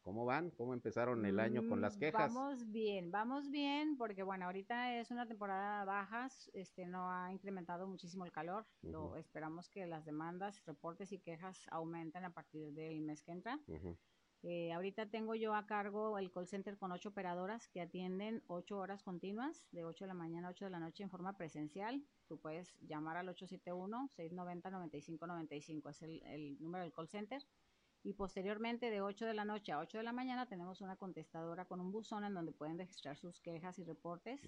[0.02, 0.52] ¿Cómo van?
[0.52, 2.34] ¿Cómo empezaron el año con las Mm, quejas?
[2.34, 7.88] Vamos bien, vamos bien, porque bueno, ahorita es una temporada bajas, este no ha incrementado
[7.88, 8.66] muchísimo el calor.
[8.84, 13.60] Lo, esperamos que las demandas, reportes y quejas aumenten a partir del mes que entra.
[13.68, 13.98] Ujú.
[14.44, 18.78] Eh, ahorita tengo yo a cargo el call center con ocho operadoras que atienden ocho
[18.78, 22.04] horas continuas, de 8 de la mañana a 8 de la noche en forma presencial.
[22.28, 27.42] Tú puedes llamar al 871-690-9595, es el, el número del call center.
[28.04, 31.66] Y posteriormente, de 8 de la noche a 8 de la mañana, tenemos una contestadora
[31.66, 34.40] con un buzón en donde pueden registrar sus quejas y reportes.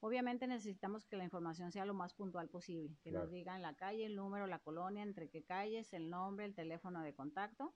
[0.00, 3.24] Obviamente necesitamos que la información sea lo más puntual posible, que Claro.
[3.24, 7.02] nos digan la calle, el número, la colonia, entre qué calles, el nombre, el teléfono
[7.02, 7.72] de contacto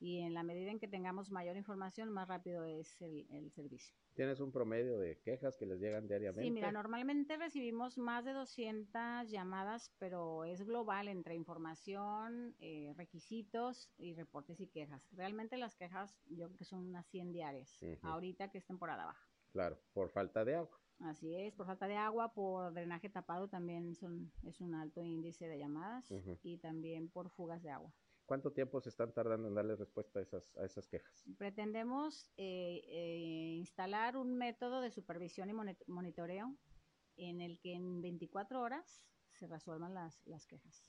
[0.00, 3.94] y en la medida en que tengamos mayor información, más rápido es el, el servicio.
[4.14, 6.44] ¿Tienes un promedio de quejas que les llegan diariamente?
[6.44, 13.90] Sí, mira, normalmente recibimos más de 200 llamadas, pero es global entre información, eh, requisitos
[13.96, 15.08] y reportes y quejas.
[15.12, 18.06] Realmente las quejas yo creo que son unas 100 diarias, Ujú.
[18.08, 19.28] ahorita que es temporada baja.
[19.52, 20.78] Claro, por falta de agua.
[21.00, 25.46] Así es, por falta de agua, por drenaje tapado también son, es un alto índice
[25.46, 26.38] de llamadas Ujú.
[26.42, 27.92] y también por fugas de agua.
[28.28, 31.24] ¿Cuánto tiempo se están tardando en darle respuesta a esas, a esas quejas?
[31.38, 36.54] Pretendemos eh, eh, instalar un método de supervisión y moni- monitoreo
[37.16, 39.02] en el que en 24 horas
[39.38, 40.84] se resuelvan las, las quejas.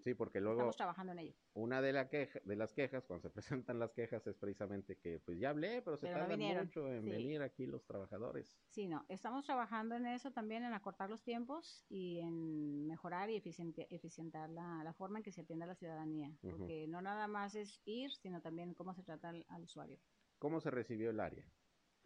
[0.00, 1.34] Sí, porque luego Estamos trabajando en ello.
[1.54, 5.20] una de, la queja, de las quejas, cuando se presentan las quejas, es precisamente que,
[5.20, 7.10] pues ya hablé, pero se Pero tardan mucho en Sí.
[7.10, 8.58] venir aquí los trabajadores.
[8.70, 13.40] Sí, no, estamos trabajando en eso también, en acortar los tiempos y en mejorar y
[13.40, 17.28] eficienti- eficientar la, la forma en que se atiende a la ciudadanía, porque no nada
[17.28, 19.98] más es ir, sino también cómo se trata al, al usuario.
[20.38, 21.44] ¿Cómo se recibió el área?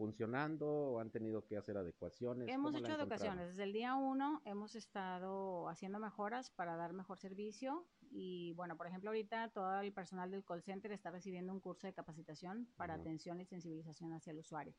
[0.01, 2.49] ¿Funcionando o han tenido que hacer adecuaciones?
[2.49, 3.49] Hemos ¿Cómo la hecho educaciones.
[3.49, 7.87] Desde el día uno hemos estado haciendo mejoras para dar mejor servicio.
[8.11, 11.87] Y bueno, por ejemplo, ahorita todo el personal del call center está recibiendo un curso
[11.87, 14.75] de capacitación para atención y sensibilización hacia el usuario,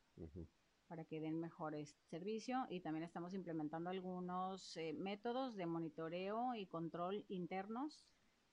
[0.88, 2.66] para que den mejores servicio.
[2.68, 8.08] Y también estamos implementando algunos eh, métodos de monitoreo y control internos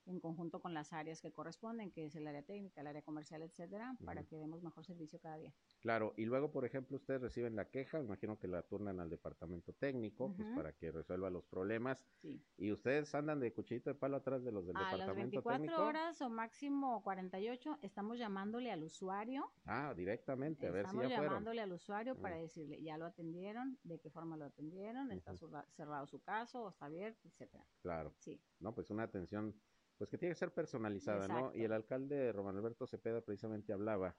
[0.06, 3.42] en conjunto con las áreas que corresponden, que es el área técnica, el área comercial,
[3.42, 5.54] etcétera, para que demos mejor servicio cada día.
[5.80, 9.08] Claro, y luego, por ejemplo, ustedes reciben la queja, me imagino que la turnan al
[9.10, 12.04] departamento técnico, pues para que resuelva los problemas.
[12.22, 12.42] Sí.
[12.56, 15.62] Y ustedes andan de cuchillito de palo atrás de los del A las departamento 24
[15.64, 15.82] técnico.
[15.82, 21.16] horas o máximo 48 estamos llamándole al usuario, Ah, directamente, a ver si estamos ya
[21.16, 21.32] fueron.
[21.34, 25.34] llamándole al usuario para decirle, ya lo atendieron, de qué forma lo atendieron, está
[25.70, 27.64] cerrado su caso o está abierto, etcétera.
[27.82, 29.54] Claro, Sí, no, pues una atención,
[30.00, 31.54] pues que tiene que ser personalizada, ¿no?
[31.54, 34.16] Y el alcalde Román Alberto Cepeda precisamente hablaba,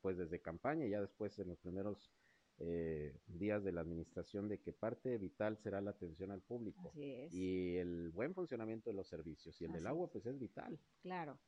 [0.00, 2.10] pues desde campaña y ya después en los primeros
[2.58, 7.12] eh, días de la administración de que parte vital será la atención al público así
[7.12, 7.32] es.
[7.32, 10.10] y el buen funcionamiento de los servicios y el del agua es.
[10.10, 10.80] pues es vital.
[11.00, 11.38] Claro.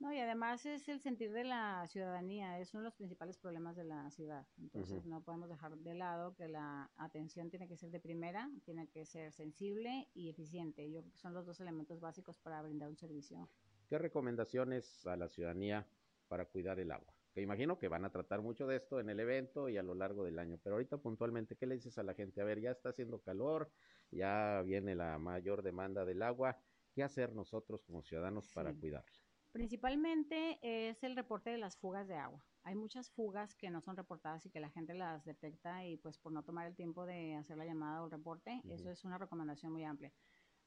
[0.00, 3.76] No, y además es el sentir de la ciudadanía, es uno de los principales problemas
[3.76, 4.46] de la ciudad.
[4.58, 8.88] Entonces no podemos dejar de lado que la atención tiene que ser de primera, tiene
[8.88, 10.90] que ser sensible y eficiente.
[10.90, 13.50] Yo creo que son los dos elementos básicos para brindar un servicio.
[13.90, 15.86] ¿Qué recomendaciones a la ciudadanía
[16.28, 17.12] para cuidar el agua?
[17.34, 19.94] Que imagino que van a tratar mucho de esto en el evento y a lo
[19.94, 22.40] largo del año, pero ahorita puntualmente, ¿qué le dices a la gente?
[22.40, 23.70] A ver, ya está haciendo calor,
[24.10, 26.58] ya viene la mayor demanda del agua,
[26.94, 29.29] ¿qué hacer nosotros como ciudadanos para cuidarla?
[29.52, 32.44] Principalmente es el reporte de las fugas de agua.
[32.62, 36.18] Hay muchas fugas que no son reportadas y que la gente las detecta y pues
[36.18, 39.18] por no tomar el tiempo de hacer la llamada o el reporte, eso es una
[39.18, 40.12] recomendación muy amplia.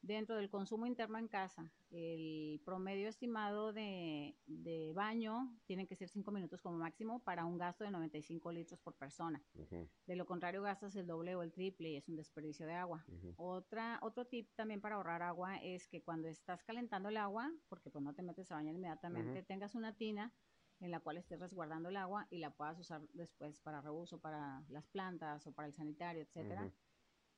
[0.06, 6.10] Dentro del consumo interno en casa, el promedio estimado de, de baño tiene que ser
[6.10, 9.42] 5 minutos como máximo para un gasto de 95 litros por persona.
[9.54, 12.74] Ujú, De lo contrario, gastas el doble o el triple y es un desperdicio de
[12.74, 13.02] agua.
[13.36, 17.88] Otra, otro tip también para ahorrar agua es que cuando estás calentando el agua, porque
[17.88, 20.34] pues no te metes a bañar inmediatamente, tengas una tina
[20.80, 24.66] en la cual estés resguardando el agua y la puedas usar después para reuso, para
[24.68, 26.60] las plantas o para el sanitario, etcétera.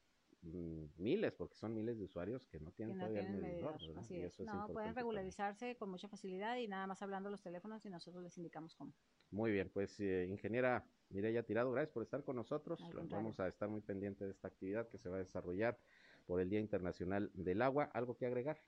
[0.42, 3.42] mm, miles, porque son miles de usuarios que no que tienen no todavía tienen el
[3.42, 3.88] medidor, medidor.
[3.88, 4.04] ¿verdad?
[4.04, 4.33] Así Y es.
[4.35, 7.90] eso es No, pueden regularizarse con mucha facilidad y nada más hablando los teléfonos y
[7.90, 8.92] nosotros les indicamos cómo.
[9.30, 12.80] Muy bien, pues eh, ingeniera Mireya Tirado, gracias por estar con nosotros.
[13.11, 15.78] Vamos a estar muy pendientes de esta actividad que se va a desarrollar
[16.26, 17.85] por el Día Internacional del Agua.
[17.94, 18.59] ¿Algo que agregar?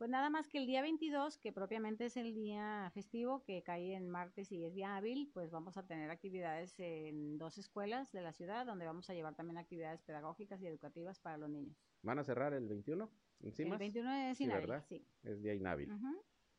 [0.00, 3.92] Pues nada más que el día 22, que propiamente es el día festivo, que cae
[3.92, 8.22] en martes y es día hábil, pues vamos a tener actividades en dos escuelas de
[8.22, 11.76] la ciudad, donde vamos a llevar también actividades pedagógicas y educativas para los niños.
[12.00, 13.10] ¿Van a cerrar el 21?
[13.42, 13.74] ¿Encima?
[13.74, 14.86] El 21 es Sí, inhábil, ¿verdad?
[14.88, 15.06] sí.
[15.22, 15.92] Es día inhábil.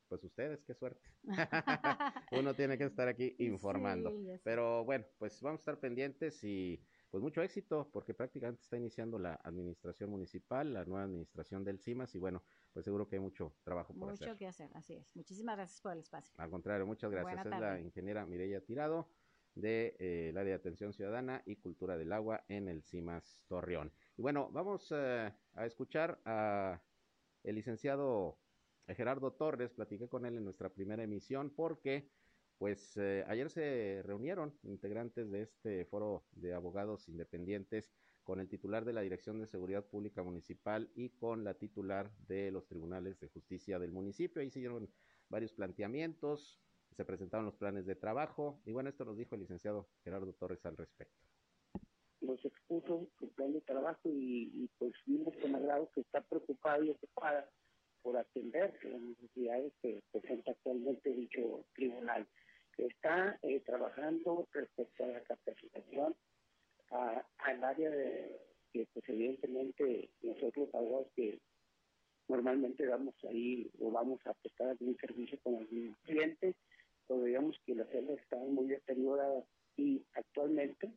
[0.07, 1.01] Pues ustedes, qué suerte.
[2.33, 4.11] Uno tiene que estar aquí informando.
[4.11, 4.39] Sí.
[4.43, 9.17] Pero bueno, pues vamos a estar pendientes y pues mucho éxito porque prácticamente está iniciando
[9.17, 13.53] la administración municipal, la nueva administración del CIMAS y bueno, pues seguro que hay mucho
[13.63, 14.37] trabajo por Mucho hacer.
[14.37, 15.15] que hacer, así es.
[15.15, 16.33] Muchísimas gracias por el espacio.
[16.37, 17.45] Al contrario, muchas gracias.
[17.45, 19.09] Es la ingeniera Mireya Tirado
[19.55, 23.41] del de, eh, el área de atención ciudadana y cultura del agua en el CIMAS
[23.47, 23.91] Torreón.
[24.17, 26.81] Y bueno, vamos eh, a escuchar a
[27.43, 28.39] el licenciado
[28.87, 32.09] Gerardo Torres, platiqué con él en nuestra primera emisión porque
[32.57, 37.91] pues eh, ayer se reunieron integrantes de este foro de abogados independientes
[38.31, 42.49] con el titular de la Dirección de Seguridad Pública Municipal y con la titular de
[42.49, 44.41] los tribunales de justicia del municipio.
[44.41, 44.89] Ahí se dieron
[45.27, 46.57] varios planteamientos,
[46.95, 50.65] se presentaron los planes de trabajo y bueno, esto nos dijo el licenciado Gerardo Torres
[50.65, 51.19] al respecto.
[52.21, 56.85] Nos expuso su plan de trabajo y, y pues vimos con agrado que está preocupada
[56.85, 57.49] y ocupada
[58.01, 62.25] por atender las necesidades que presenta actualmente dicho tribunal.
[62.77, 66.15] Está eh, trabajando respecto a la capacitación
[66.91, 68.39] a- al área de
[68.73, 71.39] que pues evidentemente nosotros abogados que
[72.29, 76.55] normalmente vamos ahí o vamos a prestar algún servicio con algún cliente,
[77.07, 79.45] pues digamos que las celdas están muy deterioradas
[79.77, 80.91] y actualmente,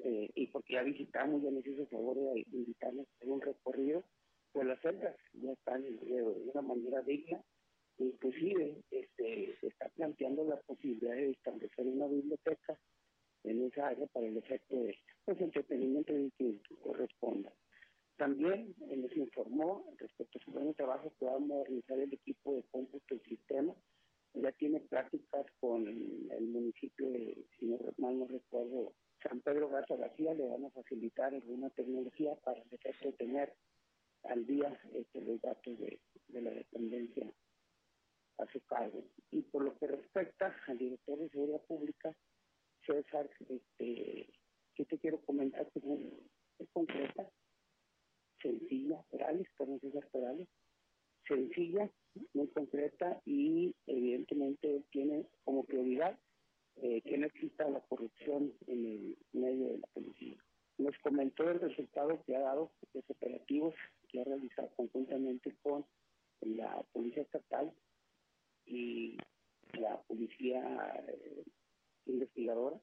[0.00, 4.04] eh, y porque ya visitamos, ya hice el favor de invitarles a un recorrido,
[4.52, 7.42] pues las celdas ya están de una manera digna,
[7.98, 12.78] inclusive este, se está planteando la posibilidad de establecer una biblioteca
[13.44, 14.96] en esa área para el efecto de
[15.28, 17.52] pues, entretenimiento y que corresponda.
[18.16, 22.54] También eh, les informó respecto a su de trabajo que va a modernizar el equipo
[22.54, 23.74] de cómputo y sistema.
[24.32, 29.96] Ya tiene prácticas con el municipio de, si no mal no recuerdo, San Pedro Garza
[29.96, 33.52] García, le van a facilitar alguna tecnología para el efecto de tener
[34.24, 37.30] al día este, los datos de, de la dependencia
[38.38, 39.04] a su cargo.
[39.30, 42.14] Y por lo que respecta al director de Seguridad Pública,
[42.86, 44.28] César, este,
[44.78, 45.84] yo te quiero comentar que es,
[46.60, 47.28] es concreta,
[48.40, 50.48] sencilla, Perales, con César Perales,
[51.26, 51.90] sencilla,
[52.32, 56.18] muy concreta y evidentemente tiene como prioridad
[56.76, 60.36] eh, que no exista la corrupción en el medio de la policía.
[60.78, 63.74] Nos comentó el resultado que ha dado los operativos
[64.08, 65.84] que ha realizado conjuntamente con
[66.40, 67.72] la Policía Estatal
[68.64, 69.18] y
[69.72, 71.44] la Policía eh,
[72.06, 72.80] Investigadora,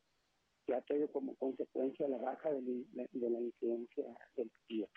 [0.65, 4.87] que ha traído como consecuencia la baja de la, de la incidencia delictiva.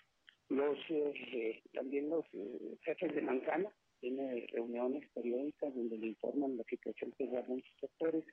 [0.49, 6.63] Los, eh, también los eh, jefes de Mancana tienen reuniones periódicas donde le informan la
[6.63, 8.25] situación que guardan sus sectores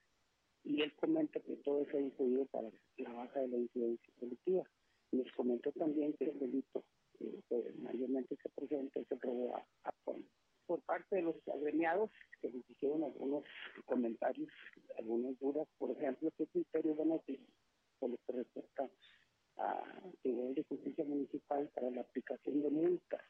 [0.64, 4.64] y él comenta que todo eso ha influido para la baja de la incidencia delictiva.
[5.12, 6.84] Les comentó también que el delito
[7.20, 9.92] eh, que mayormente se presenta es el robo a, a.
[10.66, 13.44] Por parte de los agremiados, que les hicieron algunos
[13.84, 14.50] comentarios,
[14.98, 17.46] algunas dudas, por ejemplo, ¿qué criterios van a utilizar
[17.98, 18.90] por lo que respecta
[19.58, 19.84] a
[20.22, 23.22] Tribunal de Justicia Municipal para la aplicación de multas?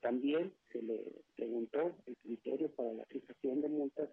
[0.00, 1.04] También se le
[1.36, 4.10] preguntó el criterio para la aplicación de multas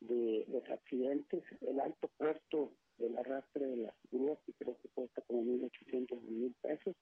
[0.00, 5.22] de los accidentes, el alto costo del arrastre de las grúas, que creo que cuesta
[5.22, 6.94] como 1.800 mil pesos.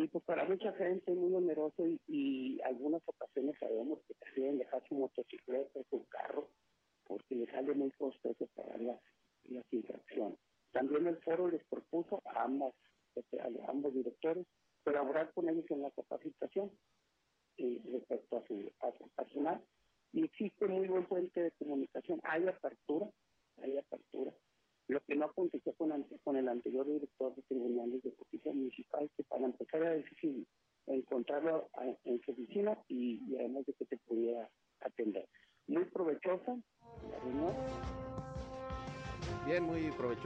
[0.00, 4.56] Y pues para mucha gente es muy oneroso y, y algunas ocasiones sabemos que prefieren
[4.56, 6.48] dejar su motocicleta, su carro,
[7.06, 8.98] porque les sale muy costoso pagar las,
[9.50, 10.38] las infracciones.
[10.72, 12.72] También el foro les propuso a, ambas,
[13.14, 14.46] a ambos directores
[14.84, 16.70] colaborar con ellos en la capacitación
[17.58, 19.62] eh, respecto a su, a su personal
[20.12, 22.20] y existe muy buen puente de comunicación.
[22.24, 23.06] Hay apertura,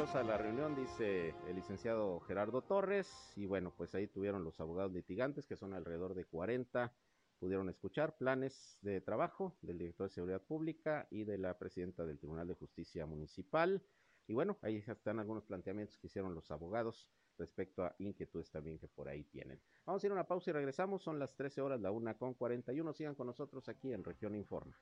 [0.05, 3.11] provechosa la reunión, dice el licenciado Gerardo Torres.
[3.37, 6.93] Y bueno, pues ahí tuvieron los abogados litigantes, que son alrededor de 40.
[7.39, 12.19] Pudieron escuchar planes de trabajo del director de Seguridad Pública y de la presidenta del
[12.19, 13.83] Tribunal de Justicia Municipal.
[14.27, 18.89] Y bueno, ahí están algunos planteamientos que hicieron los abogados respecto a inquietudes también que
[18.89, 19.59] por ahí tienen.
[19.87, 21.03] Vamos a ir a una pausa y regresamos.
[21.03, 22.93] Son las 13 horas, la una con 41.
[22.93, 24.79] Sigan con nosotros aquí en Región Informa.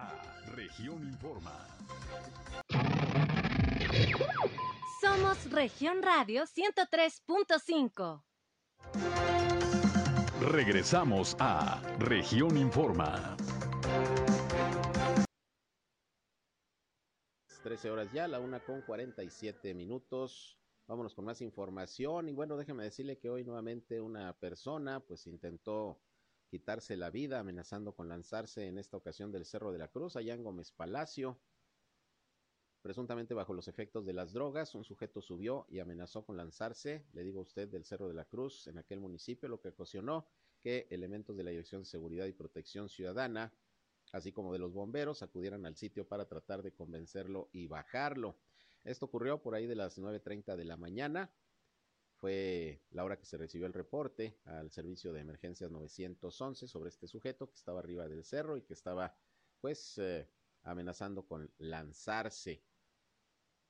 [0.00, 1.66] A Región Informa.
[5.00, 8.22] Somos Región Radio 103.5.
[10.52, 13.36] Regresamos a Región Informa.
[17.62, 20.56] 13 horas ya, la una con 47 minutos.
[20.86, 22.28] Vámonos con más información.
[22.28, 26.00] Y bueno, déjeme decirle que hoy nuevamente una persona pues intentó
[26.50, 30.34] quitarse la vida amenazando con lanzarse en esta ocasión del Cerro de la Cruz, allá
[30.34, 31.40] en Gómez Palacio.
[32.82, 37.22] Presuntamente bajo los efectos de las drogas, un sujeto subió y amenazó con lanzarse, le
[37.22, 40.26] digo a usted, del Cerro de la Cruz en aquel municipio, lo que ocasionó
[40.60, 43.52] que elementos de la Dirección de Seguridad y Protección Ciudadana,
[44.12, 48.36] así como de los bomberos, acudieran al sitio para tratar de convencerlo y bajarlo.
[48.82, 51.30] Esto ocurrió por ahí de las 9.30 de la mañana.
[52.20, 57.06] Fue la hora que se recibió el reporte al servicio de emergencias 911 sobre este
[57.06, 59.16] sujeto que estaba arriba del cerro y que estaba
[59.58, 60.28] pues eh,
[60.62, 62.62] amenazando con lanzarse.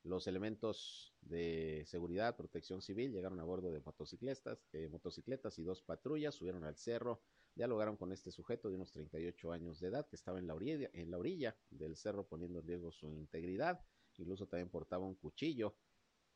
[0.03, 5.83] Los elementos de seguridad, protección civil llegaron a bordo de motocicletas, eh, motocicletas y dos
[5.83, 7.23] patrullas, subieron al cerro,
[7.55, 10.91] dialogaron con este sujeto de unos 38 años de edad que estaba en la orilla,
[10.93, 13.81] en la orilla del cerro poniendo en riesgo su integridad,
[14.17, 15.77] incluso también portaba un cuchillo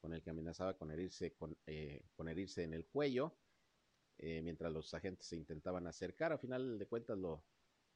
[0.04, 3.38] con el que amenazaba con herirse, con, eh, con herirse en el cuello,
[4.18, 7.42] eh, mientras los agentes se intentaban acercar, a final de cuentas lo,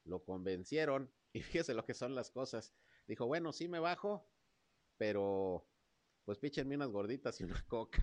[0.04, 2.72] lo convencieron y fíjese lo que son las cosas.
[3.06, 4.26] Dijo, bueno, sí me bajo,
[4.96, 5.68] pero
[6.24, 8.02] pues píchenme unas gorditas y una coca.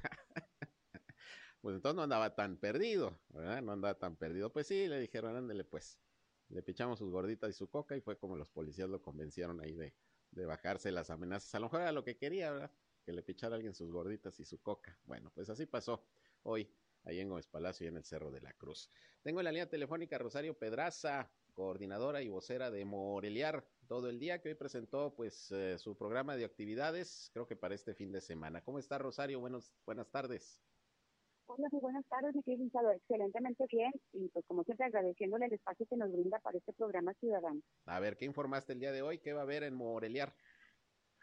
[1.62, 3.64] pues entonces no andaba tan perdido, ¿verdad?
[3.64, 4.54] No andaba tan perdido.
[4.54, 6.00] Pues sí, le dijeron, ándele pues.
[6.50, 9.74] Le pichamos sus gorditas y su coca y fue como los policías lo convencieron ahí
[9.74, 9.96] de,
[10.30, 11.56] de bajarse las amenazas.
[11.56, 12.72] A lo mejor era lo que quería, ¿verdad?
[13.06, 14.98] Que le pichara a alguien sus gorditas y su coca.
[15.06, 16.04] Bueno, pues así pasó
[16.44, 16.70] hoy
[17.04, 18.90] ahí en Gómez Palacio y en el Cerro de la Cruz.
[19.22, 24.42] Tengo en la línea telefónica Rosario Pedraza, coordinadora y vocera de Moreliar todo el día,
[24.42, 28.22] que hoy presentó pues eh, su programa de actividades, creo que para este fin de
[28.22, 28.64] semana.
[28.64, 29.40] ¿Cómo está Rosario?
[29.40, 30.62] Buenos, buenas tardes.
[31.48, 32.92] Hola, muy buenas tardes, mi querido Gonzalo.
[32.92, 37.14] Excelentemente bien y pues como siempre agradeciéndole el espacio que nos brinda para este programa
[37.20, 37.62] ciudadano.
[37.86, 39.20] A ver, ¿qué informaste el día de hoy?
[39.20, 40.34] ¿Qué va a haber en Moreliar?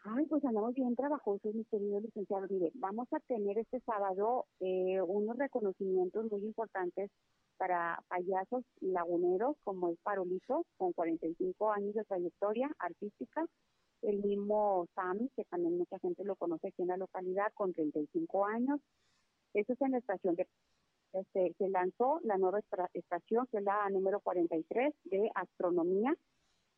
[0.05, 2.45] Ay, pues andamos bien trabajosos, mi querido licenciado.
[2.49, 7.09] Mire, vamos a tener este sábado eh, unos reconocimientos muy importantes
[7.57, 13.45] para payasos laguneros, como es Parolito, con 45 años de trayectoria artística.
[14.01, 18.45] El mismo Sammy, que también mucha gente lo conoce aquí en la localidad, con 35
[18.45, 18.81] años.
[19.53, 20.47] Eso es en la estación de...
[21.13, 22.59] Este, se lanzó la nueva
[22.93, 26.13] estación, que es la número 43 de astronomía.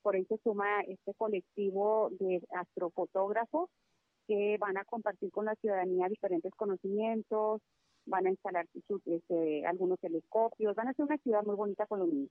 [0.06, 3.72] Por ahí suma este colectivo de astrofotógrafos
[4.28, 7.60] que van a compartir con la ciudadanía diferentes conocimientos,
[8.06, 8.68] van a instalar
[9.04, 12.30] este, algunos telescopios, van a hacer una actividad muy bonita con los niños.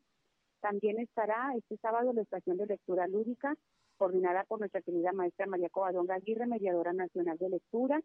[0.61, 3.57] También estará este sábado la estación de lectura lúdica,
[3.97, 8.01] coordinada por nuestra querida maestra María Covadonga Aguirre, mediadora nacional de lectura.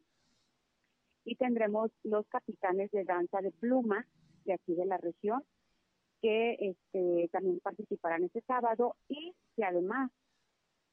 [1.25, 4.07] Y tendremos los capitanes de danza de pluma
[4.45, 5.43] de aquí de la región,
[6.21, 10.09] que este, también participarán este sábado y que además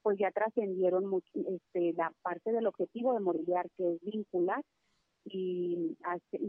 [0.03, 1.05] pues ya trascendieron
[1.35, 4.61] este, la parte del objetivo de Moriliar, que es vincular
[5.25, 5.97] y,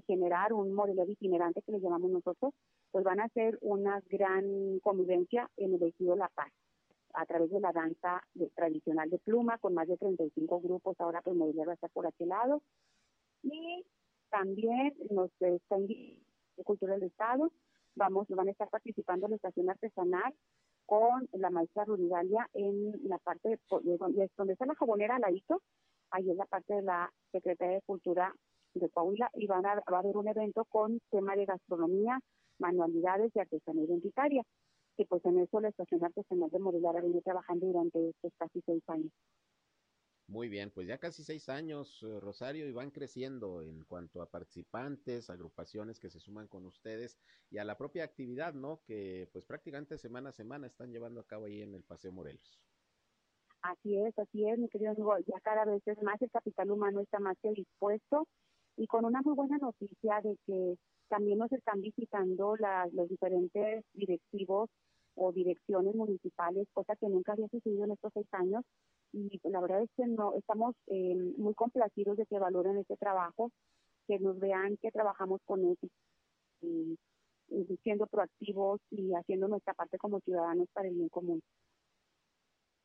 [0.08, 2.54] generar un modelo itinerante que le llamamos nosotros,
[2.92, 6.52] pues van a hacer una gran convivencia en el ejido La Paz
[7.14, 8.24] a través de la danza
[8.56, 12.08] tradicional de pluma con más de 35 grupos, ahora pues Mobiliar va a estar por
[12.08, 12.62] aquel lado.
[13.44, 13.86] Y
[14.30, 17.52] también nos está de Cultura del Estado,
[17.96, 20.34] vamos, van a estar participando en la estación artesanal
[20.88, 25.62] con la maestra Ruridalia en la parte de, donde, donde está la jabonera al ladito,
[26.12, 28.34] ahí es la parte de la Secretaría de Cultura
[28.74, 32.20] de Coahuila y van a, va a haber un evento con tema de gastronomía,
[32.60, 34.44] manualidades y artesanía identitaria,
[34.96, 38.62] que pues en eso la Estación Artesanal de Morelia ha venido trabajando durante estos casi
[38.66, 39.12] seis años.
[40.28, 44.30] Muy bien, pues ya casi seis años, eh, Rosario, y van creciendo en cuanto a
[44.30, 47.18] participantes, agrupaciones que se suman con ustedes
[47.50, 48.82] y a la propia actividad, ¿no?
[48.86, 52.60] Que pues prácticamente semana a semana están llevando a cabo ahí en el Paseo Morelos.
[53.62, 57.00] Así es, así es, mi querido amigo, ya cada vez es más el capital humano
[57.02, 58.28] está más que dispuesto
[58.76, 60.76] y con una muy buena noticia de que
[61.08, 64.70] también nos están visitando las, los diferentes directivos
[65.16, 68.64] o direcciones municipales, cosa que nunca había sucedido en estos seis años.
[69.18, 73.52] Y la verdad es que no estamos eh, muy complacidos de que valoren este trabajo,
[74.08, 75.76] que nos vean que trabajamos con
[76.62, 76.96] eh,
[77.84, 81.42] siendo proactivos y haciendo nuestra parte como ciudadanos para el bien común.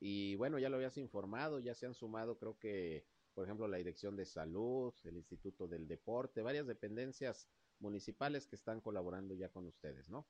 [0.00, 3.04] Y bueno, ya lo habías informado, ya se han sumado, creo que,
[3.34, 7.46] por ejemplo, la Dirección de Salud, el Instituto del Deporte, varias dependencias
[7.78, 10.26] municipales que están colaborando ya con ustedes, ¿no?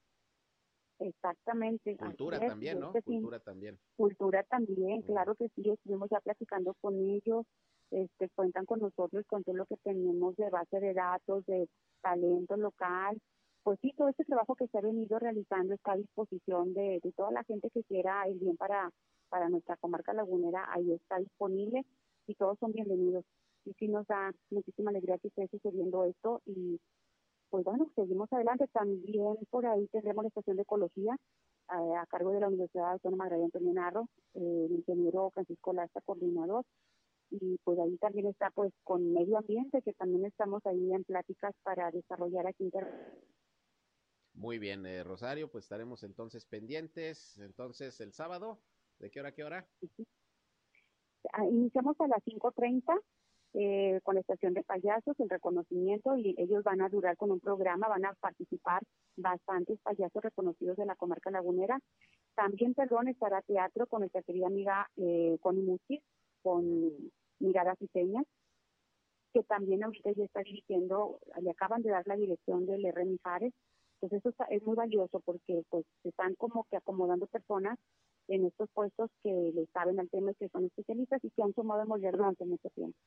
[0.99, 1.97] Exactamente.
[1.97, 2.89] Cultura es, también, ¿no?
[2.89, 3.79] este Cultura también.
[3.97, 7.45] Cultura también, claro que sí, estuvimos ya platicando con ellos,
[7.91, 11.69] este, cuentan con nosotros con todo lo que tenemos de base de datos, de
[12.01, 13.21] talento local,
[13.63, 17.13] pues sí, todo este trabajo que se ha venido realizando está a disposición de, de
[17.13, 18.91] toda la gente que quiera el bien para,
[19.29, 21.85] para nuestra comarca lagunera, ahí está disponible
[22.27, 23.25] y todos son bienvenidos.
[23.65, 26.81] Y sí nos da muchísima alegría que esté sucediendo esto y
[27.53, 28.67] pues bueno, seguimos adelante.
[28.69, 31.15] También por ahí tendremos la estación de ecología
[31.69, 36.01] eh, a cargo de la Universidad Autónoma Agraria Antonio Narro, eh, el ingeniero Francisco Lastra,
[36.01, 36.65] coordinador.
[37.31, 41.55] Y pues ahí también está pues con medio ambiente, que también estamos ahí en pláticas
[41.63, 42.71] para desarrollar aquí
[44.33, 47.39] Muy bien, eh, Rosario, pues estaremos entonces pendientes.
[47.39, 48.61] Entonces, el sábado,
[48.99, 49.69] ¿de qué hora a qué hora?
[51.35, 52.99] Ah, Iniciamos a las 5.30
[53.55, 57.41] eh, con la estación de payasos, el reconocimiento, y ellos van a durar con un
[57.41, 58.83] programa, van a participar
[59.17, 61.79] bastantes payasos reconocidos de la comarca lagunera.
[62.35, 66.01] También, perdón, estará teatro con nuestra querida amiga eh, Connie Mutis,
[66.43, 66.91] con
[67.41, 68.25] Miradas y Señas,
[69.33, 73.05] que también ahorita ya está dirigiendo, le acaban de dar la dirección del R.
[73.05, 73.53] Mijares.
[73.95, 77.79] Entonces eso está- es muy valioso porque pues se están como que acomodando personas
[78.29, 81.53] en estos puestos que le saben al tema y que son especialistas y que han
[81.57, 82.99] el molde durante mucho tiempo.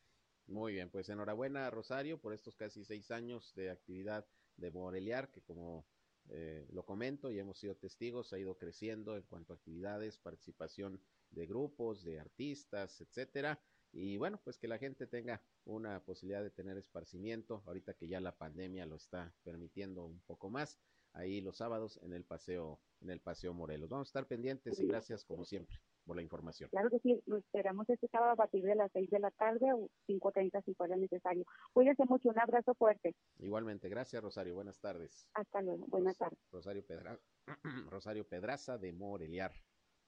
[0.48, 4.28] Muy bien, pues enhorabuena, Rosario, por estos casi seis años de actividad
[4.58, 5.88] de Moreliar, que como
[6.30, 11.02] eh, lo comento y hemos sido testigos, ha ido creciendo en cuanto a actividades, participación
[11.32, 13.60] de grupos, de artistas, etcétera.
[13.92, 18.20] Y bueno, pues que la gente tenga una posibilidad de tener esparcimiento, ahorita que ya
[18.20, 20.78] la pandemia lo está permitiendo un poco más,
[21.14, 23.90] ahí los sábados en el paseo, en el paseo Morelos.
[23.90, 26.70] Vamos a estar pendientes y gracias como siempre por la información.
[26.70, 29.74] Claro que sí, lo esperamos este sábado a partir de las 6 de la tarde
[29.74, 31.46] o 5.30 si fuera necesario.
[31.74, 33.16] Cuídense mucho, un abrazo fuerte.
[33.40, 35.28] Igualmente, gracias Rosario, buenas tardes.
[35.34, 36.40] Hasta luego, buenas tardes.
[36.52, 37.20] Rosario, Pedra...
[37.90, 39.54] Rosario Pedraza de Moreliar.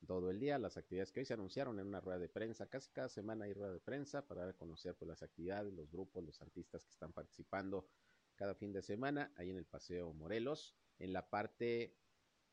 [0.05, 2.91] Todo el día, las actividades que hoy se anunciaron en una rueda de prensa, casi
[2.91, 6.23] cada semana hay rueda de prensa para dar a conocer pues, las actividades, los grupos,
[6.23, 7.87] los artistas que están participando
[8.35, 11.97] cada fin de semana ahí en el Paseo Morelos, en la parte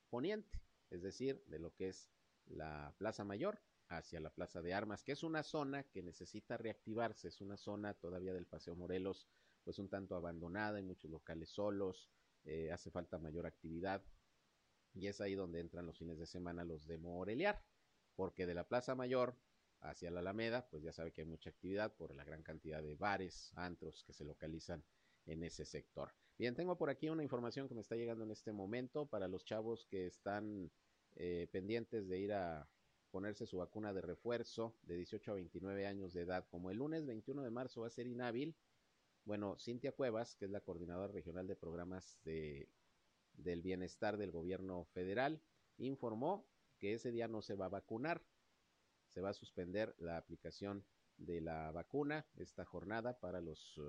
[0.08, 2.08] poniente, es decir, de lo que es
[2.46, 7.28] la Plaza Mayor hacia la Plaza de Armas, que es una zona que necesita reactivarse,
[7.28, 9.28] es una zona todavía del Paseo Morelos,
[9.62, 12.10] pues un tanto abandonada, hay muchos locales solos,
[12.44, 14.04] eh, hace falta mayor actividad,
[14.94, 17.62] y es ahí donde entran los fines de semana los de Moreliar,
[18.14, 19.36] porque de la Plaza Mayor
[19.80, 22.94] hacia la Alameda, pues ya sabe que hay mucha actividad por la gran cantidad de
[22.94, 24.84] bares, antros que se localizan
[25.26, 26.14] en ese sector.
[26.38, 29.44] Bien, tengo por aquí una información que me está llegando en este momento para los
[29.44, 30.70] chavos que están
[31.16, 32.68] eh, pendientes de ir a
[33.10, 36.46] ponerse su vacuna de refuerzo de 18 a 29 años de edad.
[36.50, 38.56] Como el lunes 21 de marzo va a ser inhábil,
[39.24, 42.68] bueno, Cintia Cuevas, que es la coordinadora regional de programas de,
[43.32, 45.40] del bienestar del gobierno federal,
[45.78, 46.46] informó
[46.78, 48.22] que ese día no se va a vacunar.
[49.08, 50.84] Se va a suspender la aplicación
[51.16, 53.80] de la vacuna esta jornada para los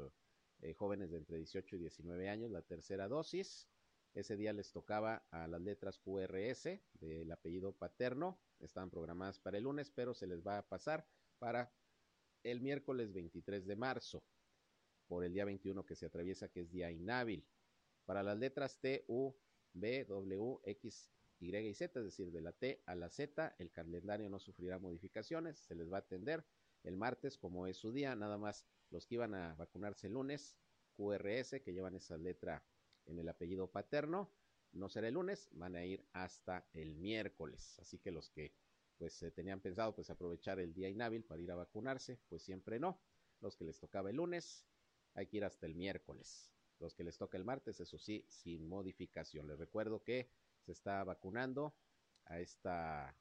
[0.62, 3.68] eh, jóvenes de entre 18 y 19 años, la tercera dosis.
[4.16, 6.70] Ese día les tocaba a las letras QRS
[7.02, 8.40] del apellido paterno.
[8.60, 11.06] Estaban programadas para el lunes, pero se les va a pasar
[11.38, 11.74] para
[12.44, 14.24] el miércoles 23 de marzo,
[15.08, 17.46] por el día 21 que se atraviesa, que es día inhábil.
[18.06, 19.36] Para las letras T, U,
[19.74, 21.12] B, W, X,
[21.42, 24.80] Y y Z, es decir, de la T a la Z, el calendario no sufrirá
[24.80, 26.46] modificaciones, se les va a atender
[26.84, 30.56] el martes como es su día, nada más los que iban a vacunarse el lunes,
[30.96, 32.64] QRS, que llevan esa letra
[33.06, 34.32] en el apellido paterno,
[34.72, 38.54] no será el lunes, van a ir hasta el miércoles, así que los que
[38.98, 42.80] pues eh, tenían pensado pues aprovechar el día inhábil para ir a vacunarse, pues siempre
[42.80, 43.00] no,
[43.42, 44.66] los que les tocaba el lunes,
[45.14, 48.68] hay que ir hasta el miércoles, los que les toca el martes, eso sí, sin
[48.68, 50.30] modificación, les recuerdo que
[50.62, 51.76] se está vacunando
[52.26, 53.16] a esta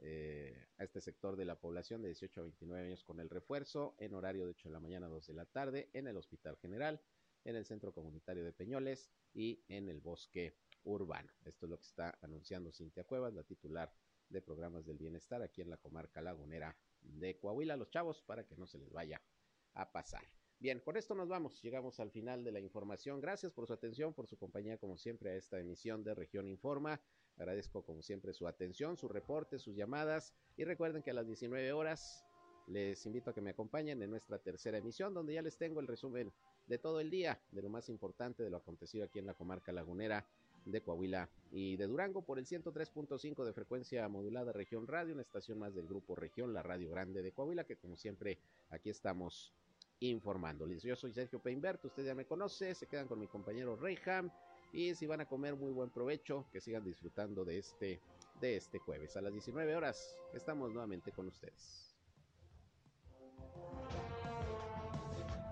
[0.00, 3.96] eh, a este sector de la población de 18 a 29 años con el refuerzo
[3.98, 6.56] en horario de 8 de la mañana a 2 de la tarde en el Hospital
[6.56, 7.00] General,
[7.44, 11.32] en el Centro Comunitario de Peñoles y en el Bosque Urbano.
[11.44, 13.92] Esto es lo que está anunciando Cintia Cuevas, la titular
[14.28, 18.56] de programas del bienestar aquí en la comarca lagunera de Coahuila, los chavos, para que
[18.56, 19.22] no se les vaya
[19.74, 20.22] a pasar.
[20.60, 23.20] Bien, con esto nos vamos, llegamos al final de la información.
[23.20, 27.00] Gracias por su atención, por su compañía, como siempre, a esta emisión de Región Informa.
[27.36, 30.34] Agradezco, como siempre, su atención, su reporte, sus llamadas.
[30.56, 32.24] Y recuerden que a las 19 horas
[32.66, 35.86] les invito a que me acompañen en nuestra tercera emisión, donde ya les tengo el
[35.86, 36.32] resumen
[36.68, 39.72] de todo el día, de lo más importante de lo acontecido aquí en la comarca
[39.72, 40.26] lagunera
[40.64, 45.58] de Coahuila y de Durango por el 103.5 de frecuencia modulada Región Radio, una estación
[45.58, 48.38] más del grupo Región, la Radio Grande de Coahuila, que como siempre
[48.70, 49.52] aquí estamos
[50.00, 50.82] informándoles.
[50.82, 54.30] Yo soy Sergio Peinberto, usted ya me conoce, se quedan con mi compañero Reyham
[54.72, 58.00] y si van a comer muy buen provecho, que sigan disfrutando de este
[58.40, 60.16] de este jueves a las 19 horas.
[60.32, 61.87] Estamos nuevamente con ustedes.